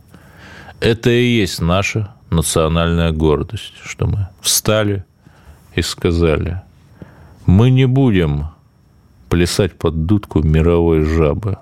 Это 0.80 1.12
и 1.12 1.24
есть 1.24 1.62
наша 1.62 2.16
национальная 2.32 3.12
гордость, 3.12 3.74
что 3.86 4.08
мы 4.08 4.30
встали 4.42 5.06
и 5.76 5.84
сказали, 5.84 6.64
мы 7.46 7.70
не 7.70 7.86
будем 7.86 8.48
плясать 9.30 9.78
под 9.78 10.08
дудку 10.08 10.42
мировой 10.42 11.04
жабы. 11.06 11.60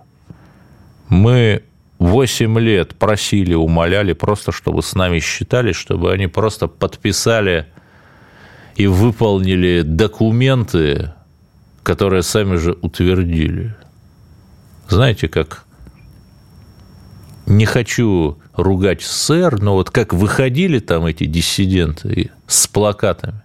Мы 1.09 1.63
восемь 1.99 2.57
лет 2.57 2.95
просили, 2.95 3.53
умоляли 3.53 4.13
просто, 4.13 4.53
чтобы 4.53 4.82
с 4.82 4.95
нами 4.95 5.20
считали, 5.20 5.74
чтобы 5.74 6.13
они 6.13 6.28
просто 6.28 6.70
подписали 6.70 7.68
и 8.78 8.88
выполнили 8.88 9.82
документы, 9.82 11.11
которые 11.84 12.24
сами 12.24 12.55
же 12.55 12.72
утвердили– 12.82 13.76
знаете, 14.90 15.28
как 15.28 15.66
не 17.46 17.66
хочу 17.66 18.38
ругать 18.54 19.02
СССР, 19.02 19.62
но 19.62 19.74
вот 19.74 19.90
как 19.90 20.14
выходили 20.14 20.80
там 20.80 21.06
эти 21.06 21.26
диссиденты 21.26 22.32
с 22.46 22.68
плакатами, 22.68 23.42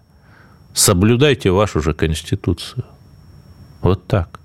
соблюдайте 0.75 1.51
вашу 1.51 1.81
же 1.81 1.95
Конституцию. 1.95 2.85
Вот 3.81 4.07
так. 4.07 4.41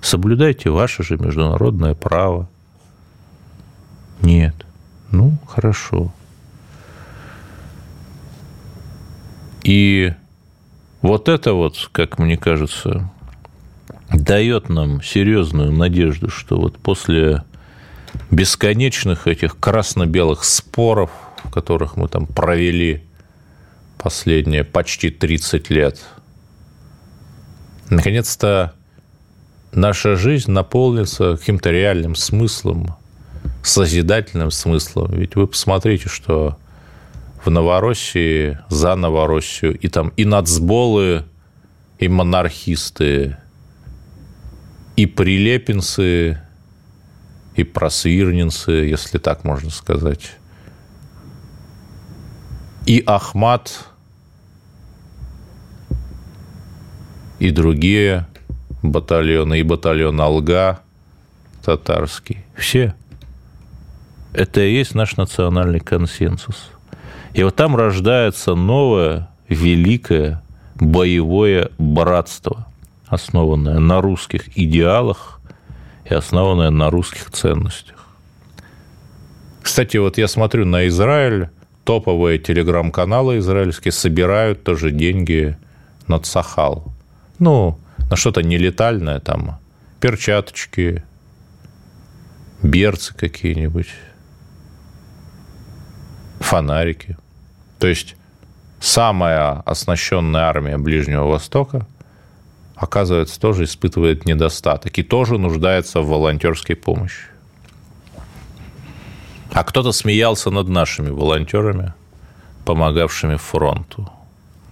Соблюдайте 0.00 0.70
ваше 0.70 1.02
же 1.02 1.18
международное 1.18 1.94
право. 1.94 2.48
Нет. 4.22 4.54
Ну, 5.10 5.36
хорошо. 5.46 6.12
И 9.62 10.14
вот 11.02 11.28
это 11.28 11.52
вот, 11.52 11.88
как 11.92 12.18
мне 12.18 12.36
кажется, 12.36 13.10
дает 14.12 14.68
нам 14.68 15.02
серьезную 15.02 15.72
надежду, 15.72 16.30
что 16.30 16.58
вот 16.58 16.78
после 16.78 17.44
бесконечных 18.30 19.26
этих 19.26 19.58
красно-белых 19.58 20.44
споров, 20.44 21.10
в 21.44 21.50
которых 21.50 21.96
мы 21.96 22.08
там 22.08 22.26
провели 22.26 23.04
последние 23.98 24.64
почти 24.64 25.10
30 25.10 25.70
лет, 25.70 26.00
наконец-то 27.88 28.74
наша 29.72 30.16
жизнь 30.16 30.50
наполнится 30.50 31.36
каким-то 31.36 31.70
реальным 31.70 32.16
смыслом, 32.16 32.96
созидательным 33.62 34.50
смыслом. 34.50 35.12
Ведь 35.12 35.36
вы 35.36 35.46
посмотрите, 35.46 36.08
что 36.08 36.58
в 37.44 37.50
Новороссии, 37.50 38.58
за 38.68 38.96
Новороссию, 38.96 39.78
и 39.78 39.88
там 39.88 40.12
и 40.16 40.24
нацболы, 40.24 41.24
и 41.98 42.08
монархисты, 42.08 43.36
и 45.00 45.06
прилепинцы, 45.06 46.38
и 47.54 47.64
просвирнинцы, 47.64 48.70
если 48.70 49.16
так 49.16 49.44
можно 49.44 49.70
сказать, 49.70 50.32
и 52.84 53.02
Ахмат, 53.06 53.86
и 57.38 57.50
другие 57.50 58.26
батальоны, 58.82 59.60
и 59.60 59.62
батальон 59.62 60.20
Алга 60.20 60.80
татарский. 61.64 62.44
Все. 62.54 62.94
Это 64.34 64.60
и 64.60 64.74
есть 64.74 64.94
наш 64.94 65.16
национальный 65.16 65.80
консенсус. 65.80 66.68
И 67.32 67.42
вот 67.42 67.56
там 67.56 67.74
рождается 67.74 68.54
новое, 68.54 69.30
великое 69.48 70.42
боевое 70.74 71.70
братство 71.78 72.66
основанная 73.10 73.80
на 73.80 74.00
русских 74.00 74.56
идеалах 74.56 75.40
и 76.04 76.14
основанная 76.14 76.70
на 76.70 76.90
русских 76.90 77.30
ценностях. 77.30 78.06
Кстати, 79.60 79.98
вот 79.98 80.16
я 80.16 80.28
смотрю 80.28 80.64
на 80.64 80.86
Израиль, 80.88 81.50
топовые 81.84 82.38
телеграм-каналы 82.38 83.38
израильские 83.38 83.92
собирают 83.92 84.62
тоже 84.62 84.90
деньги 84.92 85.56
на 86.06 86.20
Цахал. 86.20 86.92
Ну, 87.38 87.78
на 88.10 88.16
что-то 88.16 88.42
нелетальное 88.42 89.18
там, 89.20 89.58
перчаточки, 90.00 91.02
берцы 92.62 93.14
какие-нибудь, 93.14 93.88
фонарики. 96.38 97.16
То 97.78 97.86
есть 97.86 98.16
самая 98.80 99.62
оснащенная 99.66 100.42
армия 100.42 100.78
Ближнего 100.78 101.24
Востока, 101.24 101.86
оказывается, 102.80 103.38
тоже 103.38 103.64
испытывает 103.64 104.24
недостаток 104.24 104.98
и 104.98 105.02
тоже 105.02 105.36
нуждается 105.36 106.00
в 106.00 106.08
волонтерской 106.08 106.74
помощи. 106.74 107.26
А 109.52 109.64
кто-то 109.64 109.92
смеялся 109.92 110.50
над 110.50 110.68
нашими 110.68 111.10
волонтерами, 111.10 111.92
помогавшими 112.64 113.36
фронту. 113.36 114.10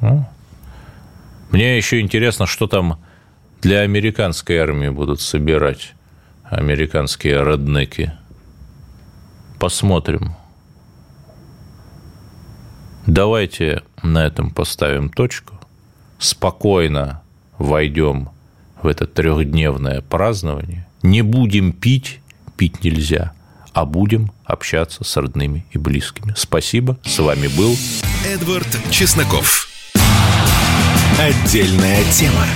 Ну, 0.01 0.27
мне 1.51 1.77
еще 1.77 2.01
интересно, 2.01 2.47
что 2.47 2.67
там 2.67 2.99
для 3.61 3.81
американской 3.81 4.57
армии 4.57 4.89
будут 4.89 5.21
собирать 5.21 5.93
американские 6.45 7.43
роднеки. 7.43 8.13
Посмотрим. 9.59 10.35
Давайте 13.07 13.83
на 14.03 14.25
этом 14.25 14.51
поставим 14.51 15.11
точку. 15.11 15.61
Спокойно 16.19 17.23
войдем 17.59 18.31
в 18.83 18.87
это 18.87 19.07
трехдневное 19.07 20.01
празднование. 20.01 20.87
Не 21.03 21.23
будем 21.23 21.73
пить, 21.73 22.21
пить 22.57 22.83
нельзя, 22.85 23.33
а 23.73 23.85
будем 23.85 24.33
общаться 24.45 25.05
с 25.05 25.17
родными 25.17 25.65
и 25.73 25.79
близкими. 25.79 26.33
Спасибо. 26.37 26.99
С 27.05 27.19
вами 27.19 27.49
был 27.49 27.77
Эдвард 28.27 28.69
Чесноков. 28.91 29.69
Отдельная 31.19 32.03
тема. 32.13 32.47